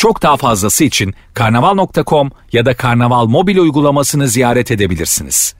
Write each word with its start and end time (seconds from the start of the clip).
Çok 0.00 0.22
daha 0.22 0.36
fazlası 0.36 0.84
için 0.84 1.14
karnaval.com 1.34 2.30
ya 2.52 2.66
da 2.66 2.76
karnaval 2.76 3.26
mobil 3.26 3.58
uygulamasını 3.58 4.28
ziyaret 4.28 4.70
edebilirsiniz. 4.70 5.54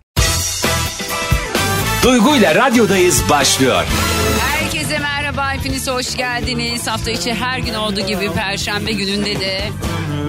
Duygu 2.02 2.36
ile 2.36 2.54
radyodayız 2.54 3.30
başlıyor. 3.30 3.84
Herkese 4.40 4.98
merhaba, 4.98 5.52
hepiniz 5.52 5.88
hoş 5.88 6.16
geldiniz. 6.16 6.86
Hafta 6.86 7.10
içi 7.10 7.34
her 7.34 7.58
gün 7.58 7.74
olduğu 7.74 8.00
gibi 8.00 8.32
Perşembe 8.32 8.92
gününde 8.92 9.40
de 9.40 9.68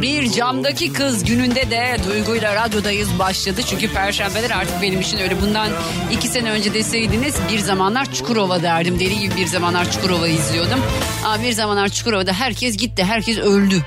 bir 0.02 0.32
camdaki 0.32 0.94
kız 0.94 1.24
gününde 1.24 1.72
de 1.72 1.98
Duygu'yla 2.10 2.56
radyodayız 2.56 3.20
başladı. 3.20 3.62
Çünkü 3.70 3.94
Perşembeler 3.94 4.52
artık 4.52 4.82
benim 4.82 5.02
için 5.02 5.18
öyle. 5.18 5.42
Bundan 5.42 5.70
iki 6.12 6.28
sene 6.28 6.52
önce 6.52 6.74
deseydiniz 6.74 7.36
bir 7.52 7.60
zamanlar 7.60 8.14
Çukurova 8.14 8.64
derdim. 8.64 9.00
Deli 9.00 9.20
gibi 9.20 9.36
bir 9.36 9.48
zamanlar 9.48 9.92
Çukurova 9.92 10.28
izliyordum. 10.28 10.80
Ama 11.26 11.44
bir 11.44 11.52
zamanlar 11.52 11.90
Çukurova'da 11.90 12.34
herkes 12.34 12.78
gitti, 12.78 13.04
herkes 13.04 13.38
öldü. 13.38 13.84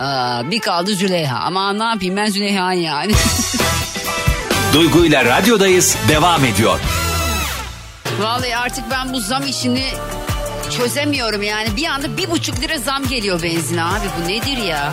Aa, 0.00 0.50
bir 0.50 0.60
kaldı 0.60 0.94
Züleyha. 0.94 1.38
Ama 1.38 1.72
ne 1.72 1.84
yapayım 1.84 2.16
ben 2.16 2.26
Züleyha 2.26 2.72
yani. 2.72 3.12
Duygu 4.72 5.04
ile 5.06 5.24
radyodayız 5.24 5.96
devam 6.08 6.44
ediyor. 6.44 6.80
Vallahi 8.20 8.56
artık 8.56 8.84
ben 8.90 9.12
bu 9.12 9.20
zam 9.20 9.46
işini 9.46 9.84
çözemiyorum 10.76 11.42
yani. 11.42 11.76
Bir 11.76 11.86
anda 11.86 12.16
bir 12.16 12.30
buçuk 12.30 12.60
lira 12.60 12.78
zam 12.78 13.06
geliyor 13.08 13.42
benzine 13.42 13.84
abi 13.84 14.06
bu 14.22 14.28
nedir 14.28 14.56
ya? 14.56 14.92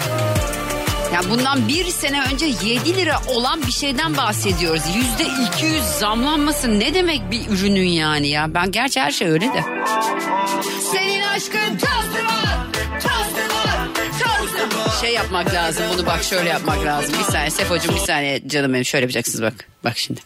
Ya 1.14 1.22
bundan 1.30 1.68
bir 1.68 1.86
sene 1.86 2.22
önce 2.34 2.46
7 2.46 2.96
lira 2.96 3.20
olan 3.28 3.62
bir 3.68 3.72
şeyden 3.72 4.18
bahsediyoruz. 4.18 4.84
Yüzde 4.96 5.24
200 5.56 5.84
zamlanması 5.84 6.80
ne 6.80 6.94
demek 6.94 7.32
bir 7.32 7.48
ürünün 7.50 7.88
yani 7.88 8.28
ya? 8.28 8.54
Ben 8.54 8.72
gerçi 8.72 9.00
her 9.02 9.12
şey 9.12 9.28
öyle 9.28 9.46
de. 9.54 9.64
Senin 10.92 11.22
aşkın 11.22 11.78
toz 11.78 12.18
duman. 12.20 12.68
Şey 15.02 15.14
yapmak 15.14 15.54
lazım 15.54 15.84
bunu 15.94 16.06
bak 16.06 16.24
şöyle 16.24 16.50
yapmak 16.50 16.86
lazım. 16.86 17.16
Bir 17.20 17.32
saniye 17.32 17.50
Sefo'cum 17.50 17.96
bir 17.96 18.00
saniye 18.00 18.48
canım 18.48 18.74
benim 18.74 18.86
şöyle 18.86 19.04
yapacaksınız 19.04 19.42
bak. 19.42 19.54
Bak 19.84 19.98
şimdi. 19.98 20.22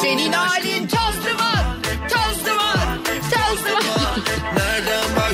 Senin 0.00 0.32
halin 0.32 0.88
toz 0.88 1.26
duman, 1.26 1.82
toz. 2.08 2.40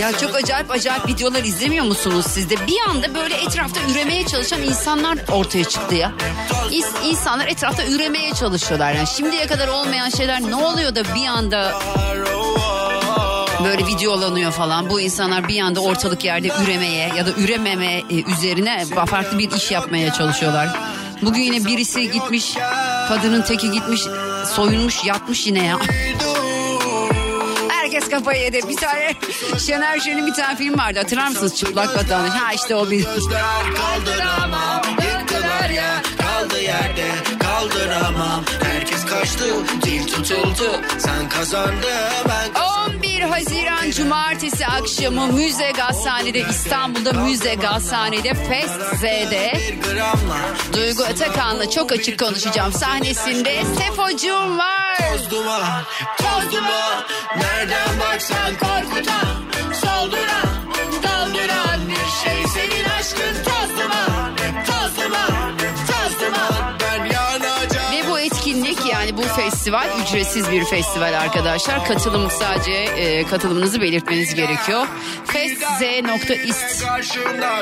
Ya 0.00 0.12
çok 0.18 0.34
acayip 0.36 0.70
acayip 0.70 1.08
videolar 1.08 1.44
izlemiyor 1.44 1.84
musunuz 1.84 2.26
siz 2.28 2.50
de? 2.50 2.54
Bir 2.66 2.90
anda 2.90 3.14
böyle 3.14 3.34
etrafta 3.34 3.80
üremeye 3.92 4.26
çalışan 4.26 4.62
insanlar 4.62 5.18
ortaya 5.32 5.64
çıktı 5.64 5.94
ya. 5.94 6.12
İns- 6.70 7.04
insanlar 7.04 7.46
etrafta 7.46 7.86
üremeye 7.86 8.34
çalışıyorlar. 8.34 8.92
Yani 8.92 9.06
şimdiye 9.16 9.46
kadar 9.46 9.68
olmayan 9.68 10.10
şeyler 10.10 10.40
ne 10.42 10.56
oluyor 10.56 10.94
da 10.94 11.02
bir 11.14 11.26
anda 11.26 11.72
böyle 13.66 13.86
videolanıyor 13.86 14.52
falan. 14.52 14.90
Bu 14.90 15.00
insanlar 15.00 15.48
bir 15.48 15.60
anda 15.60 15.80
ortalık 15.80 16.24
yerde 16.24 16.48
üremeye 16.64 17.10
ya 17.16 17.26
da 17.26 17.30
ürememe 17.32 18.02
e, 18.10 18.32
üzerine 18.32 18.84
farklı 19.06 19.38
bir 19.38 19.50
iş 19.50 19.70
yapmaya 19.70 20.12
çalışıyorlar. 20.12 20.68
Bugün 21.22 21.42
yine 21.42 21.64
birisi 21.66 22.10
gitmiş, 22.10 22.54
kadının 23.08 23.42
teki 23.42 23.70
gitmiş, 23.70 24.00
soyunmuş, 24.54 25.04
yatmış 25.04 25.46
yine 25.46 25.66
ya. 25.66 25.78
Herkes 27.68 28.08
kafayı 28.08 28.42
yedi. 28.42 28.60
Bir 28.68 28.76
tane 28.76 29.14
Şener 29.66 30.00
Şen'in 30.00 30.26
bir 30.26 30.34
tane 30.34 30.56
film 30.56 30.78
vardı. 30.78 30.98
Hatırlar 30.98 31.28
mısınız? 31.28 31.56
Çıplak 31.56 31.96
Vatandaş. 31.96 32.30
Ha 32.30 32.52
işte 32.52 32.74
o 32.74 32.90
bir. 32.90 33.04
kaldıramam 33.04 34.82
ya 35.76 36.02
kaldı 36.18 36.60
yerde 36.60 37.08
kaldıramam 37.38 38.44
Herkes 38.62 39.04
kaçtı 39.04 39.44
dil 39.82 40.06
tutuldu 40.06 40.80
Sen 40.98 41.28
kazandın 41.28 41.82
ben 42.28 42.60
11 42.60 42.65
Haziran 43.30 43.90
Cumartesi 43.90 44.66
akşamı 44.66 45.26
Müze 45.26 45.70
Gazhane'de 45.70 46.40
İstanbul'da 46.50 47.12
Müze 47.12 47.54
Gazhane'de 47.54 48.34
Fest 48.34 48.96
Z'de 49.00 49.52
Duygu 50.72 51.02
Atakan'la 51.04 51.70
çok 51.70 51.92
açık 51.92 52.18
konuşacağım 52.18 52.72
sahnesinde 52.72 53.62
Sefocuğum 53.64 54.58
var. 54.58 54.96
Toz 55.12 55.30
duman 55.30 55.84
toz 56.18 56.52
duman 56.52 57.04
Nereden 57.36 58.00
baksan 58.00 58.50
korkutan 58.52 59.36
Solduran 59.72 60.48
daldıran 61.02 61.80
bir 61.88 61.94
şey 62.24 62.44
Senin 62.54 62.84
aşkın 62.84 63.44
toz 63.44 63.70
duman 63.70 64.05
festival 69.66 70.00
ücretsiz 70.02 70.50
bir 70.50 70.64
festival 70.64 71.20
arkadaşlar. 71.20 71.84
Katılım 71.84 72.30
sadece 72.30 72.72
e, 72.72 73.26
katılımınızı 73.26 73.80
belirtmeniz 73.80 74.34
gerekiyor. 74.34 74.86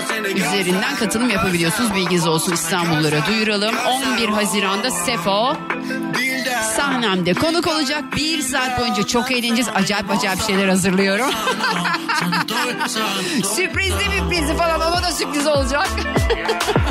seni 0.08 0.28
üzerinden 0.28 0.96
katılım 0.96 1.30
yapabiliyorsunuz. 1.30 1.94
Bilginiz 1.94 2.26
olsun 2.26 2.52
İstanbullulara 2.52 3.26
duyuralım. 3.26 3.74
11 3.76 4.28
Haziran'da 4.28 4.90
Sefo 4.90 5.56
sahnemde 6.76 7.34
konuk 7.34 7.66
olacak. 7.66 8.04
Bir 8.16 8.42
saat 8.42 8.80
boyunca 8.80 9.02
çok 9.02 9.30
eğleneceğiz. 9.30 9.68
Acayip 9.74 10.10
acayip 10.10 10.42
şeyler 10.46 10.68
hazırlıyorum. 10.68 11.30
Sürprizli 13.56 14.08
müprizli 14.08 14.56
falan 14.56 14.80
ona 14.80 15.02
da 15.02 15.12
sürpriz 15.12 15.46
olacak. 15.46 15.88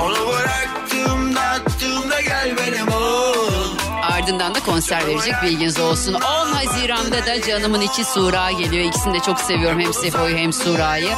Onu 0.02 0.28
bıraktım 0.28 1.35
da 1.35 1.41
attım 1.41 2.12
da 2.12 2.22
gel 2.22 2.57
benim 2.57 2.88
ol 2.88 3.62
Ardından 4.13 4.56
da 4.56 4.59
konser 4.59 5.07
verecek 5.07 5.34
bilginiz 5.44 5.79
olsun. 5.79 6.13
10 6.13 6.19
Haziran'da 6.53 7.25
da 7.25 7.41
canımın 7.41 7.81
içi 7.81 8.06
Sura 8.06 8.51
geliyor. 8.51 8.85
İkisini 8.85 9.13
de 9.13 9.19
çok 9.19 9.40
seviyorum. 9.40 9.79
Hem 9.79 9.94
Sefo'yu 9.94 10.38
hem 10.38 10.53
Sura'yı. 10.53 11.12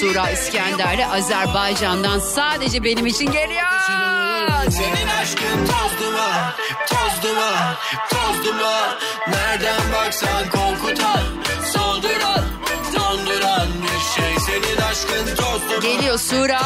Sura 0.00 0.30
İskender'le 0.30 1.06
Azerbaycan'dan 1.12 2.18
sadece 2.18 2.84
benim 2.84 3.06
için 3.06 3.32
geliyor. 3.32 3.66
Senin 4.70 5.08
aşkın 5.22 5.66
toz 5.66 6.00
duman, 6.00 6.52
toz 6.88 7.22
duman, 7.22 7.74
toz 8.10 8.44
duman 8.44 8.98
Nereden 9.28 9.92
baksan 9.92 10.50
korkutan, 10.50 11.22
Geliyor 15.82 16.18
Sura 16.18 16.60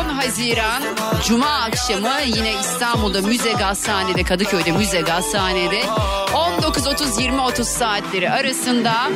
10 0.00 0.08
Haziran 0.08 0.82
Cuma 1.28 1.60
akşamı 1.60 2.20
yine 2.26 2.52
İstanbul'da 2.60 3.22
Müze 3.22 3.52
Gazhane'de 3.52 4.22
Kadıköy'de 4.24 4.72
Müze 4.72 5.00
Gazhane'de 5.00 5.80
19.30-20.30 5.80 7.64
saatleri 7.64 8.30
arasında 8.30 9.10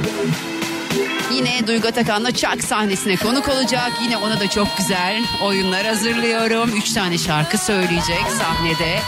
Yine 1.32 1.66
Duygu 1.66 1.88
Atakan'la 1.88 2.34
Çak 2.34 2.64
sahnesine 2.64 3.16
konuk 3.16 3.48
olacak. 3.48 3.92
Yine 4.02 4.16
ona 4.16 4.40
da 4.40 4.50
çok 4.50 4.76
güzel 4.76 5.24
oyunlar 5.42 5.86
hazırlıyorum. 5.86 6.76
Üç 6.76 6.92
tane 6.92 7.18
şarkı 7.18 7.58
söyleyecek 7.58 8.24
sahnede. 8.38 8.98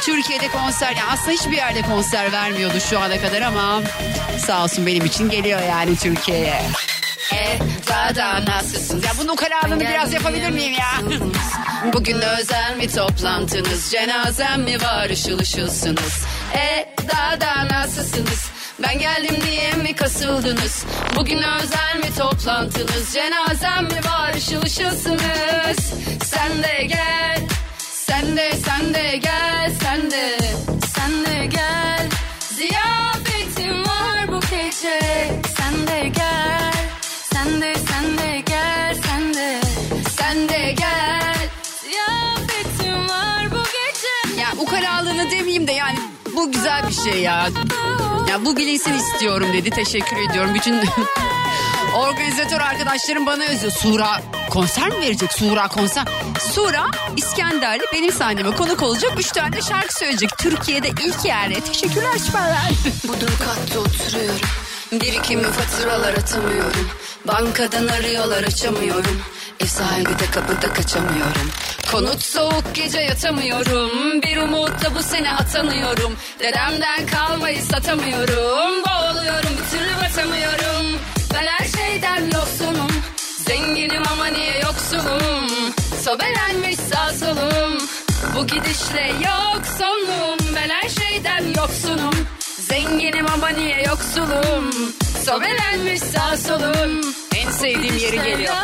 Türkiye'de 0.00 0.48
konser, 0.48 0.96
yani 0.96 1.10
aslında 1.12 1.30
hiçbir 1.30 1.56
yerde 1.56 1.82
konser 1.82 2.32
vermiyordu 2.32 2.80
şu 2.90 2.98
ana 2.98 3.20
kadar 3.20 3.42
ama 3.42 3.82
sağ 4.46 4.64
olsun 4.64 4.86
benim 4.86 5.04
için 5.04 5.30
geliyor 5.30 5.60
yani 5.62 5.96
Türkiye'ye. 5.96 6.62
E, 7.32 7.58
daha 7.88 8.14
da 8.14 8.44
nasılsınız? 8.44 9.04
Ya 9.04 9.10
bunun 9.18 9.32
ukalalığını 9.32 9.80
biraz 9.80 10.12
yapabilir 10.12 10.50
miyim 10.50 10.72
ya? 10.72 10.90
Bugün 11.92 12.20
özel 12.20 12.80
bir 12.80 12.90
toplantınız, 12.90 13.90
cenazem 13.90 14.62
mi 14.62 14.82
var 14.82 15.10
ışıl 15.10 15.38
ışılsınız? 15.38 16.24
E, 16.54 16.94
daha 17.08 17.40
da 17.40 17.68
nasılsınız? 17.68 18.50
Ben 18.82 18.98
geldim 18.98 19.36
diye 19.46 19.72
mi 19.72 19.96
kasıldınız? 19.96 20.84
Bugün 21.16 21.38
özel 21.38 21.96
mi 21.96 22.14
toplantınız? 22.18 23.12
Cenazem 23.12 23.84
mi 23.84 24.00
var 24.12 24.34
ışıl 24.34 24.62
ışılsınız? 24.62 25.92
Sen 26.24 26.62
de 26.62 26.84
gel, 26.84 27.40
sen 27.78 28.36
de 28.36 28.52
sen 28.66 28.94
de 28.94 29.16
gel, 29.16 29.72
sen 29.82 30.10
de 30.10 30.36
sen 37.44 37.60
de 37.60 37.74
sen 37.88 38.18
de 38.18 38.42
gel, 38.46 38.94
sen 39.06 39.34
de 39.34 39.60
sen 40.18 40.48
de 40.48 40.72
gel. 40.72 41.48
Ziyafetim 41.82 43.08
var 43.08 43.50
bu 43.50 43.56
gece. 43.56 44.40
Ya 44.40 44.48
ukalalığını 44.58 45.30
demeyeyim 45.30 45.66
de 45.66 45.72
yani 45.72 45.98
bu 46.36 46.52
güzel 46.52 46.88
bir 46.88 46.94
şey 46.94 47.22
ya. 47.22 47.48
Ya 48.28 48.44
bu 48.44 48.56
bilinsin 48.56 48.94
istiyorum 48.94 49.48
dedi. 49.52 49.70
Teşekkür 49.70 50.16
ediyorum. 50.30 50.54
Bütün 50.54 50.74
Organizatör 51.94 52.60
arkadaşlarım 52.60 53.26
bana 53.26 53.44
yazıyor. 53.44 53.72
Sura 53.72 54.22
konser 54.50 54.88
mi 54.88 55.00
verecek? 55.00 55.32
Sura 55.32 55.68
konser. 55.68 56.04
Sura 56.52 56.86
İskenderli 57.16 57.82
benim 57.92 58.12
sahneme 58.12 58.50
konuk 58.50 58.82
olacak. 58.82 59.12
Üç 59.18 59.28
tane 59.32 59.62
şarkı 59.62 59.94
söyleyecek. 59.94 60.38
Türkiye'de 60.38 60.88
ilk 60.88 61.24
yani. 61.24 61.60
Teşekkürler 61.60 62.18
süperler. 62.18 62.70
Bodrum 63.08 63.34
katta 63.38 63.80
oturuyorum 63.80 64.40
Birikimli 64.92 65.46
faturalar 65.46 66.14
atamıyorum 66.14 66.88
Bankadan 67.24 67.88
arıyorlar 67.88 68.42
açamıyorum 68.42 69.22
Ev 69.60 69.66
sahibi 69.66 70.18
de 70.18 70.30
kapıda 70.30 70.72
kaçamıyorum 70.72 71.50
Konut 71.92 72.22
soğuk 72.22 72.74
gece 72.74 73.00
yatamıyorum. 73.00 74.22
Bir 74.22 74.36
umutla 74.36 74.94
bu 74.94 75.02
sene 75.02 75.32
atanıyorum. 75.32 76.16
Dedemden 76.40 77.06
kalmayı 77.06 77.62
satamıyorum. 77.62 78.84
Boğuluyorum 78.84 79.50
bir 79.50 79.78
türlü 79.78 79.96
batamıyorum. 79.96 80.98
Ben 81.34 81.46
her 81.46 81.66
şeyden 81.66 82.24
yoksunum. 82.24 82.90
Zenginim 83.48 84.02
ama 84.12 84.26
niye 84.26 84.58
yoksulum? 84.58 85.50
Sobelenmiş 86.04 86.76
sağ 86.76 87.12
solum. 87.12 87.78
Bu 88.36 88.46
gidişle 88.46 89.06
yok 89.06 89.62
sonum. 89.78 90.38
Ben 90.54 90.68
her 90.68 90.88
şeyden 90.88 91.44
yoksunum. 91.56 92.14
Zenginim 92.70 93.26
ama 93.34 93.48
niye 93.48 93.82
yoksulum? 93.82 94.70
Sobelenmiş 95.26 96.00
sağ 96.00 96.36
solum. 96.36 97.00
En 97.36 97.50
sevdiğim 97.50 97.96
yeri 97.96 98.22
geliyor. 98.22 98.54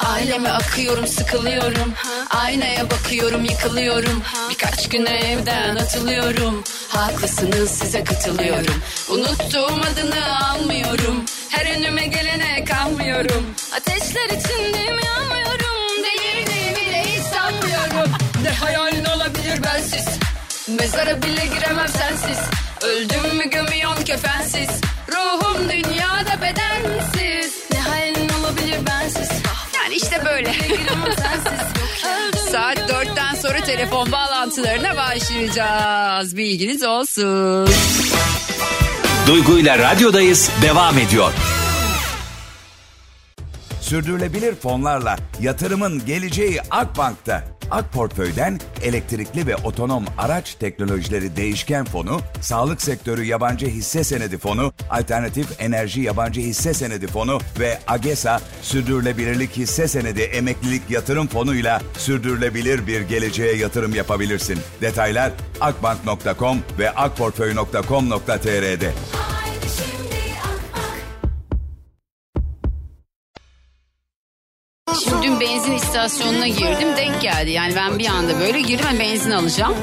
Aileme 0.00 0.50
akıyorum 0.50 1.06
sıkılıyorum. 1.06 1.94
Aynaya 2.30 2.90
bakıyorum 2.90 3.44
yıkılıyorum. 3.44 4.22
Birkaç 4.50 4.88
güne 4.88 5.18
evden 5.30 5.76
atılıyorum. 5.76 6.64
Haklısınız 6.88 7.70
size 7.70 8.04
katılıyorum. 8.04 8.74
Unuttuğum 9.08 9.80
adını 9.92 10.48
almıyorum. 10.50 11.24
Her 11.48 11.76
önüme 11.76 12.06
gelene 12.06 12.64
kalmıyorum 12.64 13.46
Ateşler 13.76 14.24
içindeyim 14.26 14.98
yanmıyorum? 15.06 16.04
Değerini 16.04 16.76
bile 16.76 17.02
hiç 17.04 17.22
sanmıyorum. 17.34 18.12
Ne 18.42 18.50
hayalin 18.50 19.04
olabilir 19.04 19.62
bensiz? 19.64 20.06
Mezara 20.68 21.22
bile 21.22 21.46
giremem 21.46 21.88
sensiz 21.88 22.38
Öldüm 22.82 23.36
mü 23.36 23.50
gömüyorsun 23.50 24.04
kefensiz 24.04 24.68
Ruhum 25.08 25.68
dünyada 25.68 26.42
bedensiz. 26.42 27.54
Ne 27.72 27.78
hayalin 27.80 28.28
olabilir 28.28 28.86
bensiz? 28.86 29.28
Yani 29.76 29.94
işte 29.94 30.22
böyle. 30.24 30.54
Saat 32.50 32.88
dörtten 32.88 33.34
sonra 33.34 33.60
telefon 33.60 34.12
bağlantılarına 34.12 34.96
başlayacağız. 34.96 36.36
Bilginiz 36.36 36.82
olsun. 36.82 37.68
Duygu 39.26 39.58
ile 39.58 39.78
radyodayız 39.78 40.50
devam 40.62 40.98
ediyor. 40.98 41.32
Sürdürülebilir 43.80 44.54
fonlarla 44.54 45.16
yatırımın 45.40 46.06
geleceği 46.06 46.60
Akbank'ta. 46.70 47.59
Ak 47.70 47.92
Portföy'den 47.92 48.58
elektrikli 48.82 49.46
ve 49.46 49.56
otonom 49.56 50.04
araç 50.18 50.54
teknolojileri 50.54 51.36
değişken 51.36 51.84
fonu, 51.84 52.20
sağlık 52.40 52.82
sektörü 52.82 53.24
yabancı 53.24 53.66
hisse 53.66 54.04
senedi 54.04 54.38
fonu, 54.38 54.72
alternatif 54.90 55.60
enerji 55.60 56.00
yabancı 56.00 56.40
hisse 56.40 56.74
senedi 56.74 57.06
fonu 57.06 57.38
ve 57.60 57.78
AGESA 57.86 58.40
sürdürülebilirlik 58.62 59.56
hisse 59.56 59.88
senedi 59.88 60.20
emeklilik 60.20 60.90
yatırım 60.90 61.26
fonuyla 61.26 61.80
sürdürülebilir 61.98 62.86
bir 62.86 63.00
geleceğe 63.00 63.56
yatırım 63.56 63.94
yapabilirsin. 63.94 64.58
Detaylar 64.80 65.32
akbank.com 65.60 66.58
ve 66.78 66.90
akportföy.com.tr'de. 66.90 68.92
Haydi 68.92 69.49
Benzin 75.40 75.72
istasyonuna 75.72 76.46
girdim 76.48 76.96
denk 76.96 77.20
geldi. 77.20 77.50
Yani 77.50 77.76
ben 77.76 77.98
bir 77.98 78.06
anda 78.06 78.40
böyle 78.40 78.60
girdim 78.60 78.86
ben 78.92 78.98
benzin 78.98 79.30
alacağım. 79.30 79.74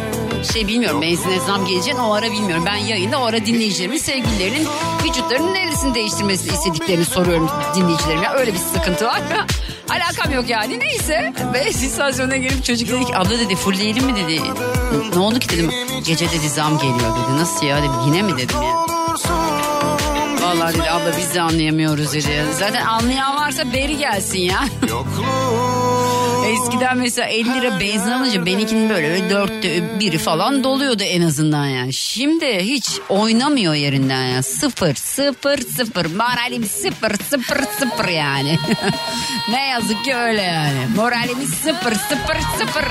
Şey 0.54 0.68
bilmiyorum 0.68 1.02
benzine 1.02 1.40
zam 1.40 1.66
geleceğini 1.66 2.02
o 2.02 2.14
ara 2.14 2.32
bilmiyorum. 2.32 2.64
Ben 2.66 2.76
yayında 2.76 3.22
o 3.22 3.26
ara 3.26 3.46
dinleyicilerimin 3.46 3.98
sevgililerinin 3.98 4.68
vücutlarının 5.04 5.54
neresini 5.54 5.96
değiştirmesini 5.96 6.54
istediklerini 6.54 7.06
soruyorum 7.06 7.50
dinleyicilerime. 7.76 8.28
Öyle 8.30 8.54
bir 8.54 8.58
sıkıntı 8.58 9.06
var. 9.06 9.22
Alakam 9.90 10.34
yok 10.34 10.50
yani 10.50 10.80
neyse. 10.80 11.34
Benzin 11.54 11.88
istasyonuna 11.88 12.38
girip 12.38 12.66
çocuk 12.66 12.90
dedi 12.90 13.06
ki 13.06 13.18
abla 13.18 13.40
dedi 13.40 13.56
fullleyelim 13.56 14.06
mi 14.06 14.16
dedi. 14.16 14.42
Ne 15.14 15.20
oldu 15.20 15.40
ki 15.40 15.50
dedim. 15.50 15.72
Gece 16.06 16.32
dedi 16.32 16.50
zam 16.50 16.78
geliyor 16.78 17.00
dedi. 17.00 17.38
Nasıl 17.38 17.66
ya 17.66 17.78
dedim 17.78 17.92
yine 18.06 18.22
mi 18.22 18.38
dedim 18.38 18.62
ya. 18.62 18.87
Vallahi 20.48 20.74
dedi 20.74 20.90
abla 20.90 21.18
biz 21.18 21.34
de 21.36 21.42
anlayamıyoruz 21.42 22.14
dedi. 22.14 22.46
Zaten 22.60 22.86
anlayan 22.86 23.36
varsa 23.36 23.74
beri 23.74 23.98
gelsin 23.98 24.40
ya. 24.40 24.66
Eskiden 26.48 26.98
mesela 26.98 27.28
50 27.28 27.54
lira 27.54 27.80
benzin 27.80 28.12
alınca 28.12 28.46
benimkinin 28.46 28.90
böyle 28.90 29.30
dörtte 29.30 30.00
biri 30.00 30.18
falan 30.18 30.64
doluyordu 30.64 31.04
en 31.04 31.22
azından 31.22 31.66
yani. 31.66 31.94
Şimdi 31.94 32.60
hiç 32.60 32.90
oynamıyor 33.10 33.74
yerinden 33.74 34.24
ya. 34.24 34.44
Sıfır 34.44 34.96
sıfır 34.96 35.58
sıfır. 35.58 36.06
Moralim 36.06 36.64
sıfır 36.64 37.12
sıfır 37.30 37.64
sıfır 37.80 38.08
yani. 38.08 38.60
ne 39.50 39.68
yazık 39.68 40.06
ki 40.06 40.16
öyle 40.16 40.42
yani. 40.42 40.80
Moralimiz 40.96 41.50
sıfır 41.50 41.94
sıfır 41.94 42.38
sıfır. 42.60 42.86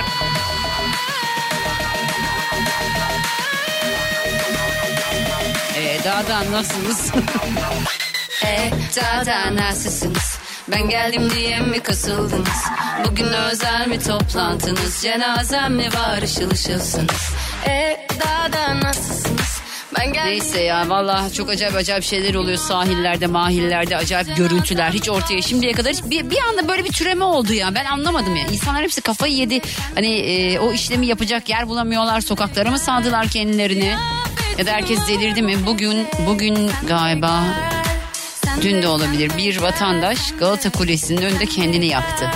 Ee, 6.07 6.09
daha 6.09 6.27
da 6.27 6.51
nasılsınız? 6.51 7.11
e, 8.45 8.71
daha 8.95 9.25
da 9.25 9.55
nasılsınız? 9.55 10.37
Ben 10.71 10.89
geldim 10.89 11.29
diye 11.29 11.59
mi 11.59 11.79
kasıldınız? 11.79 12.63
Bugün 13.05 13.25
özel 13.25 13.87
mi 13.87 13.99
toplantınız? 13.99 15.01
Cenazem 15.01 15.75
mi 15.75 15.85
var 15.95 16.21
ışıl 16.21 16.51
ışılsınız? 16.51 17.33
E, 17.67 18.07
daha 18.25 18.53
da 18.53 18.79
nasılsınız? 18.79 19.61
Ben 19.99 20.13
geldim 20.13 20.31
Neyse 20.31 20.61
ya 20.61 20.89
valla 20.89 21.29
çok 21.33 21.49
acayip 21.49 21.75
acayip 21.75 22.03
şeyler 22.03 22.35
oluyor 22.35 22.57
sahillerde 22.57 23.27
mahillerde 23.27 23.97
acayip 23.97 24.37
görüntüler 24.37 24.91
hiç 24.91 25.09
ortaya 25.09 25.41
şimdiye 25.41 25.71
kadar 25.71 25.93
hiç 25.93 26.03
bir, 26.03 26.29
bir 26.29 26.39
anda 26.49 26.67
böyle 26.67 26.85
bir 26.85 26.91
türeme 26.91 27.23
oldu 27.23 27.53
ya 27.53 27.75
ben 27.75 27.85
anlamadım 27.85 28.35
ya 28.35 28.47
insanlar 28.47 28.83
hepsi 28.83 29.01
kafayı 29.01 29.33
yedi 29.33 29.61
hani 29.95 30.15
e, 30.15 30.59
o 30.59 30.73
işlemi 30.73 31.07
yapacak 31.07 31.49
yer 31.49 31.67
bulamıyorlar 31.67 32.21
sokaklara 32.21 32.71
mı 32.71 32.79
sağdılar 32.79 33.27
kendilerini 33.27 33.95
ya 34.57 34.65
da 34.65 34.71
herkes 34.71 35.07
delirdi 35.07 35.41
mi 35.41 35.65
bugün 35.65 36.07
bugün 36.27 36.71
galiba 36.87 37.43
Dün 38.61 38.81
de 38.81 38.87
olabilir. 38.87 39.31
Bir 39.37 39.61
vatandaş 39.61 40.31
Galata 40.39 40.69
Kulesi'nin 40.69 41.21
önünde 41.21 41.45
kendini 41.45 41.85
yaktı. 41.85 42.31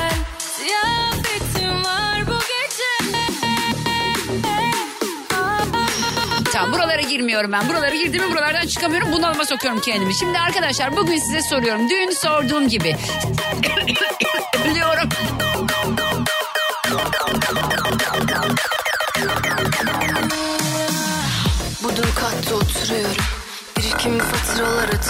Tamam 6.54 6.74
buralara 6.74 7.02
girmiyorum 7.02 7.52
ben. 7.52 7.70
Buralara 7.70 7.96
girdim 7.96 8.26
mi 8.26 8.32
buralardan 8.32 8.68
çıkamıyorum. 8.68 9.12
Bunalıma 9.12 9.46
sokuyorum 9.46 9.82
kendimi. 9.82 10.16
Şimdi 10.16 10.40
arkadaşlar 10.40 10.98
bugün 10.98 11.18
size 11.18 11.42
soruyorum. 11.42 11.90
Dün 11.90 12.12
sorduğum 12.12 12.68
gibi. 12.68 12.96
Biliyorum. 14.66 15.10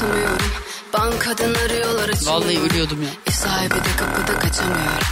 Faturalar 0.02 0.32
atamıyorum 0.32 0.38
Bankadan 0.94 1.54
arıyorlar 1.66 2.10
açamıyorum 2.10 2.44
Vallahi 2.44 2.60
ölüyordum 2.60 3.04
ya. 3.04 3.10
Ev 3.28 3.32
sahibi 3.32 3.76
de 3.76 3.96
kapıda 3.98 4.40
kaçamıyorum 4.40 5.06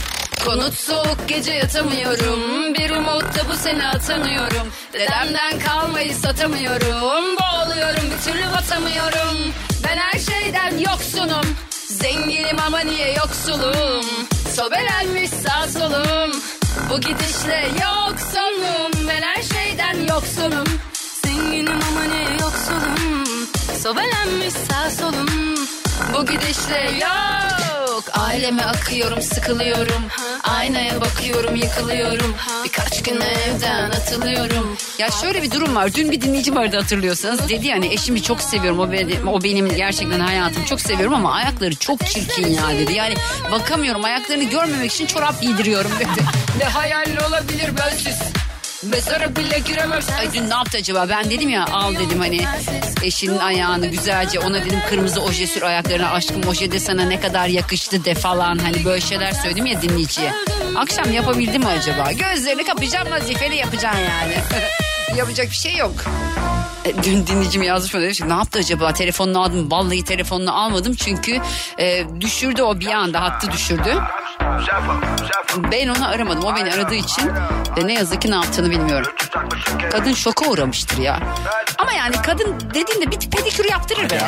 Konut 0.45 0.73
soğuk 0.73 1.27
gece 1.27 1.51
yatamıyorum. 1.51 2.73
Bir 2.73 2.89
umutla 2.89 3.49
bu 3.49 3.57
sene 3.57 3.87
atanıyorum. 3.87 4.67
Dedemden 4.93 5.59
kalmayı 5.59 6.15
satamıyorum. 6.15 7.37
Boğuluyorum 7.37 8.03
bir 8.11 8.31
türlü 8.31 8.51
batamıyorum. 8.51 9.37
Ben 9.83 9.97
her 9.97 10.19
şeyden 10.19 10.77
yoksunum. 10.77 11.45
Zenginim 11.87 12.59
ama 12.67 12.79
niye 12.79 13.13
yoksulum? 13.13 14.05
Sobelenmiş 14.55 15.29
sağ 15.29 15.67
solum. 15.67 16.41
Bu 16.89 17.01
gidişle 17.01 17.67
yok 17.81 18.15
sonum. 18.33 19.07
Ben 19.07 19.21
her 19.21 19.41
şeyden 19.41 20.13
yoksunum. 20.13 20.67
Zenginim 21.25 21.79
ama 21.91 22.03
ne 22.03 22.23
yoksulum 22.31 22.58
Sobelenmiş 23.83 24.53
sağ 24.53 24.89
solum 24.89 25.55
Bu 26.13 26.25
gidişle 26.25 26.91
yok. 27.01 28.03
Aileme 28.13 28.61
akıyorum, 28.63 29.21
sıkılıyorum. 29.21 30.03
Aynaya 30.43 31.01
bakıyorum, 31.01 31.55
yıkılıyorum. 31.55 32.35
Birkaç 32.63 33.03
gün 33.03 33.15
evden 33.21 33.89
atılıyorum. 33.89 34.77
Ya 34.99 35.11
şöyle 35.11 35.41
bir 35.41 35.51
durum 35.51 35.75
var. 35.75 35.93
Dün 35.95 36.11
bir 36.11 36.21
dinleyicim 36.21 36.55
vardı 36.55 36.77
hatırlıyorsanız. 36.77 37.49
Dedi 37.49 37.67
yani 37.67 37.93
eşimi 37.93 38.23
çok 38.23 38.41
seviyorum. 38.41 38.79
O 38.79 38.91
benim, 38.91 39.27
o 39.27 39.43
benim 39.43 39.69
gerçekten 39.69 40.19
hayatım. 40.19 40.63
Çok 40.65 40.81
seviyorum 40.81 41.13
ama 41.13 41.33
ayakları 41.33 41.75
çok 41.75 42.05
çirkin 42.05 42.47
ya 42.47 42.69
dedi. 42.79 42.93
Yani 42.93 43.13
bakamıyorum. 43.51 44.03
Ayaklarını 44.03 44.43
görmemek 44.43 44.91
için 44.93 45.05
çorap 45.05 45.41
giydiriyorum 45.41 45.91
dedi. 45.99 46.25
ne 46.59 46.65
hayal 46.65 47.07
olabilir 47.27 47.77
bensiz. 47.77 48.17
Mezara 48.83 49.35
bile 49.35 49.59
giremez. 49.59 50.09
Ay 50.19 50.33
dün 50.33 50.49
ne 50.49 50.53
yaptı 50.53 50.77
acaba? 50.77 51.05
Ben 51.09 51.29
dedim 51.29 51.49
ya 51.49 51.65
al 51.65 51.95
dedim 51.95 52.19
hani 52.19 52.41
eşinin 53.03 53.37
ayağını 53.37 53.87
güzelce 53.87 54.39
ona 54.39 54.65
dedim 54.65 54.79
kırmızı 54.89 55.21
oje 55.21 55.47
sür 55.47 55.61
ayaklarına 55.61 56.11
aşkım 56.11 56.41
oje 56.47 56.71
de 56.71 56.79
sana 56.79 57.03
ne 57.03 57.19
kadar 57.19 57.47
yakıştı 57.47 58.05
de 58.05 58.15
falan. 58.15 58.57
Hani 58.57 58.85
böyle 58.85 59.01
şeyler 59.01 59.31
söyledim 59.31 59.65
ya 59.65 59.81
dinleyiciye. 59.81 60.33
Akşam 60.77 61.13
yapabildim 61.13 61.61
mi 61.61 61.67
acaba? 61.67 62.11
Gözlerini 62.11 62.63
kapayacağım 62.63 63.11
vazifeni 63.11 63.55
yapacaksın 63.55 63.99
yani. 64.01 64.33
Yapacak 65.17 65.49
bir 65.49 65.55
şey 65.55 65.75
yok. 65.75 65.93
E, 66.85 67.03
Dün 67.03 67.27
dinleyicim 67.27 67.63
yazmış 67.63 67.93
bana 67.93 68.01
demiş 68.03 68.21
ne 68.21 68.33
yaptı 68.33 68.59
acaba 68.59 68.93
telefonunu 68.93 69.43
aldım 69.43 69.71
vallahi 69.71 70.03
telefonunu 70.03 70.63
almadım 70.63 70.95
çünkü 70.95 71.39
e, 71.79 72.03
düşürdü 72.21 72.61
o 72.61 72.79
bir 72.79 72.87
anda 72.87 73.21
hattı 73.21 73.51
düşürdü. 73.51 73.97
Ben 75.71 75.87
onu 75.87 76.07
aramadım 76.07 76.43
o 76.43 76.55
beni 76.55 76.73
aradığı 76.73 76.95
için 76.95 77.27
de 77.75 77.87
ne 77.87 77.93
yazık 77.93 78.21
ki 78.21 78.31
ne 78.31 78.35
yaptığını 78.35 78.69
bilmiyorum. 78.71 79.11
Kadın 79.91 80.13
şoka 80.13 80.45
uğramıştır 80.49 80.97
ya. 80.97 81.19
Ama 81.77 81.91
yani 81.91 82.15
kadın 82.25 82.55
dediğinde 82.73 83.11
bir 83.11 83.29
pedikür 83.29 83.65
yaptırır 83.69 84.09
be. 84.09 84.19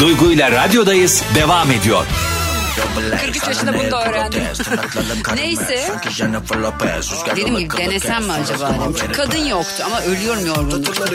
Duygu 0.00 0.32
ile 0.32 0.50
radyodayız 0.50 1.22
devam 1.34 1.70
ediyor. 1.70 2.04
43 3.20 3.46
yaşında 3.48 3.74
bunu 3.74 3.90
da 3.90 4.04
öğrendim. 4.08 4.42
Neyse. 5.34 5.90
Dedim 7.36 7.54
ki 7.68 7.78
denesem 7.78 8.24
mi 8.24 8.32
acaba 8.32 8.68
dedim. 8.68 8.94
Çünkü 9.00 9.12
kadın 9.12 9.44
yoktu 9.46 9.82
ama 9.86 10.02
ölüyorum 10.02 10.46
yorgunluktan. 10.46 11.06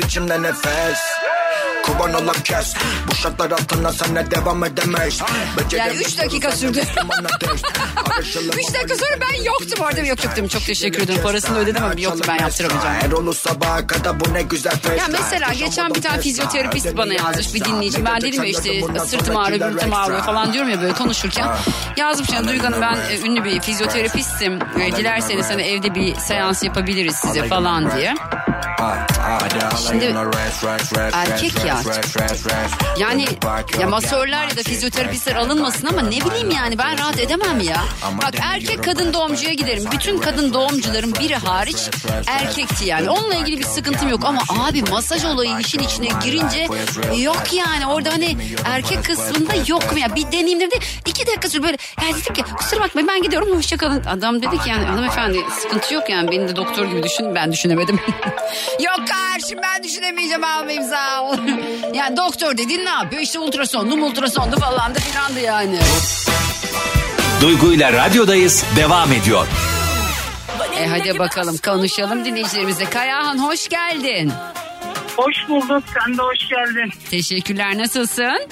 Kurban 1.86 2.14
olan 2.14 2.36
kes. 2.44 2.74
Bu 3.12 3.16
şartlar 3.16 3.52
altında 3.52 3.94
senle 3.94 4.32
devam 4.32 4.64
edemeyiz. 4.64 5.22
Yani 5.78 5.94
üç 5.96 6.18
dakika 6.18 6.52
sürdü. 6.52 6.82
3 8.20 8.36
dakika 8.74 8.96
sonra 8.96 9.16
ben 9.22 9.44
yoktum 9.44 9.86
orada. 9.86 10.00
Yok 10.02 10.24
yoktum 10.24 10.48
çok 10.48 10.66
teşekkür 10.66 11.02
ederim. 11.02 11.22
Parasını 11.24 11.58
ödedim 11.60 11.84
ama 11.84 11.94
yoktu. 11.98 12.24
Ben 12.28 12.38
yaptıramayacağım. 12.40 12.96
Ya 14.98 15.08
mesela 15.12 15.54
geçen 15.54 15.96
bir 15.96 16.02
tane 16.02 16.22
fizyoterapist 16.22 16.98
bana 16.98 17.14
yazmış 17.14 17.54
bir 17.54 17.66
dinleyici. 17.66 18.06
Ben 18.06 18.22
dedim 18.22 18.44
ya 18.44 18.50
işte 18.50 18.82
sırtım 19.06 19.38
ağrıyor, 19.38 19.60
gümrütüm 19.68 19.94
ağrıyor 19.94 20.22
falan 20.24 20.54
diyorum 20.54 20.70
ya 20.72 20.82
böyle 20.82 20.94
konuşurken. 20.94 21.48
Yazmış 21.98 22.30
ya 22.30 22.48
Duygu 22.48 22.68
ben 22.82 22.98
e, 23.12 23.20
ünlü 23.26 23.44
bir 23.44 23.60
fizyoterapistim. 23.62 24.60
E, 24.82 24.92
Dilerseniz 24.98 25.50
hani 25.50 25.62
evde 25.62 25.96
bir 25.96 26.16
seans 26.16 26.64
yapabiliriz 26.64 27.16
size 27.16 27.48
falan 27.48 27.98
diye. 27.98 28.16
Şimdi 29.88 30.16
erkek 31.14 31.66
ya. 31.66 31.78
Yani 32.98 33.26
ya 33.80 33.88
masörler 33.88 34.48
ya 34.48 34.58
da 34.58 34.64
fizyoterapistler 34.64 35.36
alınmasın 35.36 35.88
ama 35.88 36.02
ne 36.02 36.26
bileyim 36.26 36.50
yani 36.52 36.78
ben 36.78 36.98
rahat 37.00 37.20
edemem 37.20 37.60
ya. 37.60 37.84
Bak 38.24 38.34
erkek 38.42 38.84
kadın 38.84 39.14
doğumcuya 39.14 39.54
giderim. 39.54 39.84
Bütün 39.92 40.18
kadın 40.18 40.54
doğumcuların 40.54 41.16
biri 41.16 41.36
hariç 41.36 41.90
erkekti 42.28 42.86
yani. 42.86 43.10
Onunla 43.10 43.36
ilgili 43.36 43.58
bir 43.60 43.64
sıkıntım 43.64 44.10
yok 44.10 44.26
ama 44.26 44.42
abi 44.50 44.82
masaj 44.84 45.26
olayı 45.26 45.60
işin 45.60 45.80
içine 45.80 46.08
girince 46.24 46.68
yok 47.18 47.54
yani. 47.54 47.88
Orada 47.88 48.12
hani 48.12 48.38
erkek 48.66 49.06
kısmında 49.06 49.54
yok 49.68 49.92
mu 49.92 50.00
ya? 50.00 50.16
Bir 50.16 50.32
deneyim 50.32 50.60
dedi. 50.60 50.80
iki 51.06 51.28
dakika 51.28 51.50
sonra 51.50 51.64
böyle 51.64 51.78
ya 52.02 52.16
dedim 52.18 52.34
ki 52.34 52.44
kusura 52.58 52.80
bakmayın 52.82 53.08
ben 53.08 53.22
gidiyorum 53.22 53.58
hoşçakalın. 53.58 54.04
Adam 54.04 54.42
dedi 54.42 54.58
ki 54.58 54.70
yani 54.70 54.86
hanımefendi 54.86 55.40
sıkıntı 55.62 55.94
yok 55.94 56.10
yani 56.10 56.32
beni 56.32 56.48
de 56.48 56.56
doktor 56.56 56.86
gibi 56.86 57.04
düşün. 57.04 57.36
Ben 57.36 57.52
düşünemedim. 57.52 58.00
yok 58.80 59.00
karşım 59.32 59.60
ben 59.64 59.84
düşünemeyeceğim 59.84 60.44
almayayım 60.44 60.84
sağ 60.90 61.22
ol. 61.24 61.38
yani 61.94 62.18
doktor 62.18 62.58
dediğin 62.58 62.86
ne 62.86 62.90
yapıyor? 62.90 63.22
İşte 63.22 63.40
ultrasonlu 63.40 64.06
ultrasonlu 64.06 64.60
falan 64.60 64.96
da 64.96 65.00
filandı 65.00 65.40
yani. 65.40 65.80
Duygu 67.42 67.74
ile 67.74 67.94
radyodayız 67.94 68.64
devam 68.76 69.14
ediyor. 69.14 69.48
E 70.78 70.88
hadi 70.88 71.20
bakalım 71.20 71.58
konuşalım 71.58 72.26
dinleyicilerimizle. 72.26 72.86
Kayahan 72.90 73.38
hoş 73.40 73.70
geldin. 73.70 74.32
Hoş 75.18 75.36
bulduk. 75.50 75.84
Sen 76.00 76.18
de 76.18 76.22
hoş 76.22 76.40
geldin. 76.50 76.92
Teşekkürler 77.10 77.78
nasılsın? 77.78 78.48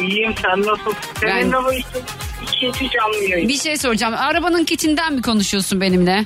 İyiyim. 0.00 0.34
Sen 0.42 0.60
nasılsın? 0.62 0.94
Ben- 1.22 1.28
Seninle 1.28 1.56
bu 1.64 1.72
iki, 1.72 2.66
iki 2.66 2.90
canlı 2.90 3.24
yayın. 3.24 3.48
Bir 3.48 3.58
şey 3.58 3.76
soracağım. 3.76 4.14
Arabanın 4.18 4.64
kitinden 4.64 5.12
mi 5.12 5.22
konuşuyorsun 5.22 5.80
benimle? 5.80 6.24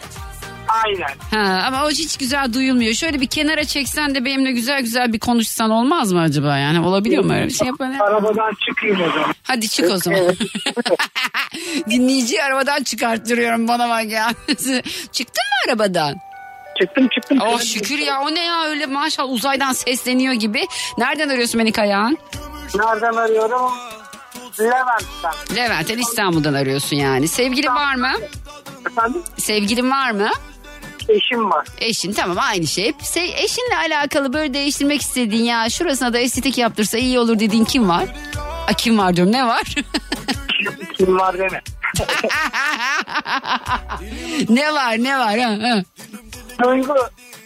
Aynen. 0.84 1.14
Ha, 1.30 1.62
ama 1.66 1.84
o 1.84 1.90
hiç 1.90 2.16
güzel 2.16 2.52
duyulmuyor. 2.52 2.94
Şöyle 2.94 3.20
bir 3.20 3.26
kenara 3.26 3.64
çeksen 3.64 4.14
de 4.14 4.24
benimle 4.24 4.52
güzel 4.52 4.80
güzel 4.82 5.12
bir 5.12 5.18
konuşsan 5.18 5.70
olmaz 5.70 6.12
mı 6.12 6.20
acaba? 6.20 6.58
Yani 6.58 6.80
olabiliyor 6.80 7.24
mu 7.24 7.32
öyle 7.34 7.44
bir 7.46 7.50
şey 7.52 7.66
yapan? 7.66 7.92
Arabadan 7.92 8.52
çıkayım 8.68 9.00
o 9.02 9.12
zaman. 9.12 9.34
Hadi 9.42 9.68
çık 9.68 9.90
o 9.90 9.96
zaman. 9.96 10.20
Dinleyiciyi 11.90 12.42
arabadan 12.42 12.82
çıkarttırıyorum 12.82 13.68
bana 13.68 13.88
bak 13.88 14.04
ya. 14.10 14.30
Çıktın 15.12 15.44
mı 15.44 15.68
arabadan? 15.68 16.14
Çıktım 16.80 17.08
çıktım. 17.08 17.38
Oh 17.42 17.60
şükür 17.60 17.98
ya 17.98 18.20
o 18.20 18.34
ne 18.34 18.44
ya 18.44 18.64
öyle 18.64 18.86
maşallah 18.86 19.32
uzaydan 19.32 19.72
sesleniyor 19.72 20.34
gibi. 20.34 20.66
Nereden 20.98 21.28
arıyorsun 21.28 21.60
beni 21.60 21.72
Kayağan? 21.72 22.18
Nereden 22.74 23.12
arıyorum? 23.16 23.72
Levent'ten. 24.60 25.56
Levent'ten 25.56 25.98
İstanbul'dan 25.98 26.54
arıyorsun 26.54 26.96
yani. 26.96 27.28
Sevgilin 27.28 27.74
var 27.74 27.94
mı? 27.94 28.12
Efendim? 28.90 29.22
Sevgilin 29.38 29.90
var 29.90 30.10
mı? 30.10 30.30
Eşim 31.08 31.50
var. 31.50 31.66
Eşin 31.80 32.12
tamam 32.12 32.36
aynı 32.40 32.66
şey. 32.66 32.88
Se- 32.90 33.42
eşinle 33.44 33.76
alakalı 33.76 34.32
böyle 34.32 34.54
değiştirmek 34.54 35.00
istediğin 35.00 35.44
ya 35.44 35.70
şurasına 35.70 36.12
da 36.12 36.18
estetik 36.18 36.58
yaptırsa 36.58 36.98
iyi 36.98 37.18
olur 37.18 37.38
dediğin 37.38 37.64
kim 37.64 37.88
var? 37.88 38.04
A, 38.68 38.72
kim 38.72 38.98
var 38.98 39.16
diyorum 39.16 39.32
ne 39.32 39.46
var? 39.46 39.74
Kim 40.96 41.18
var 41.18 41.38
deme. 41.38 41.62
ne 44.48 44.74
var 44.74 44.96
ne 44.98 45.18
var 45.18 45.38
ha, 45.38 45.50
ha. 45.62 45.82
Duygu 46.64 46.94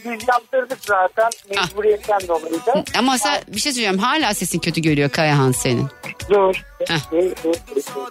biz 0.04 0.28
yaptırdık 0.28 0.78
zaten. 0.80 1.30
Mecburiyetten 1.50 2.20
dolayı 2.28 2.66
da. 2.66 2.84
Ama 2.98 3.18
sen 3.18 3.42
bir 3.48 3.60
şey 3.60 3.72
söyleyeceğim 3.72 3.98
hala 3.98 4.34
sesin 4.34 4.58
kötü 4.58 4.80
geliyor 4.80 5.10
Kayahan 5.10 5.52
senin. 5.52 5.88
Dur. 6.30 6.64
Heh. 6.88 6.98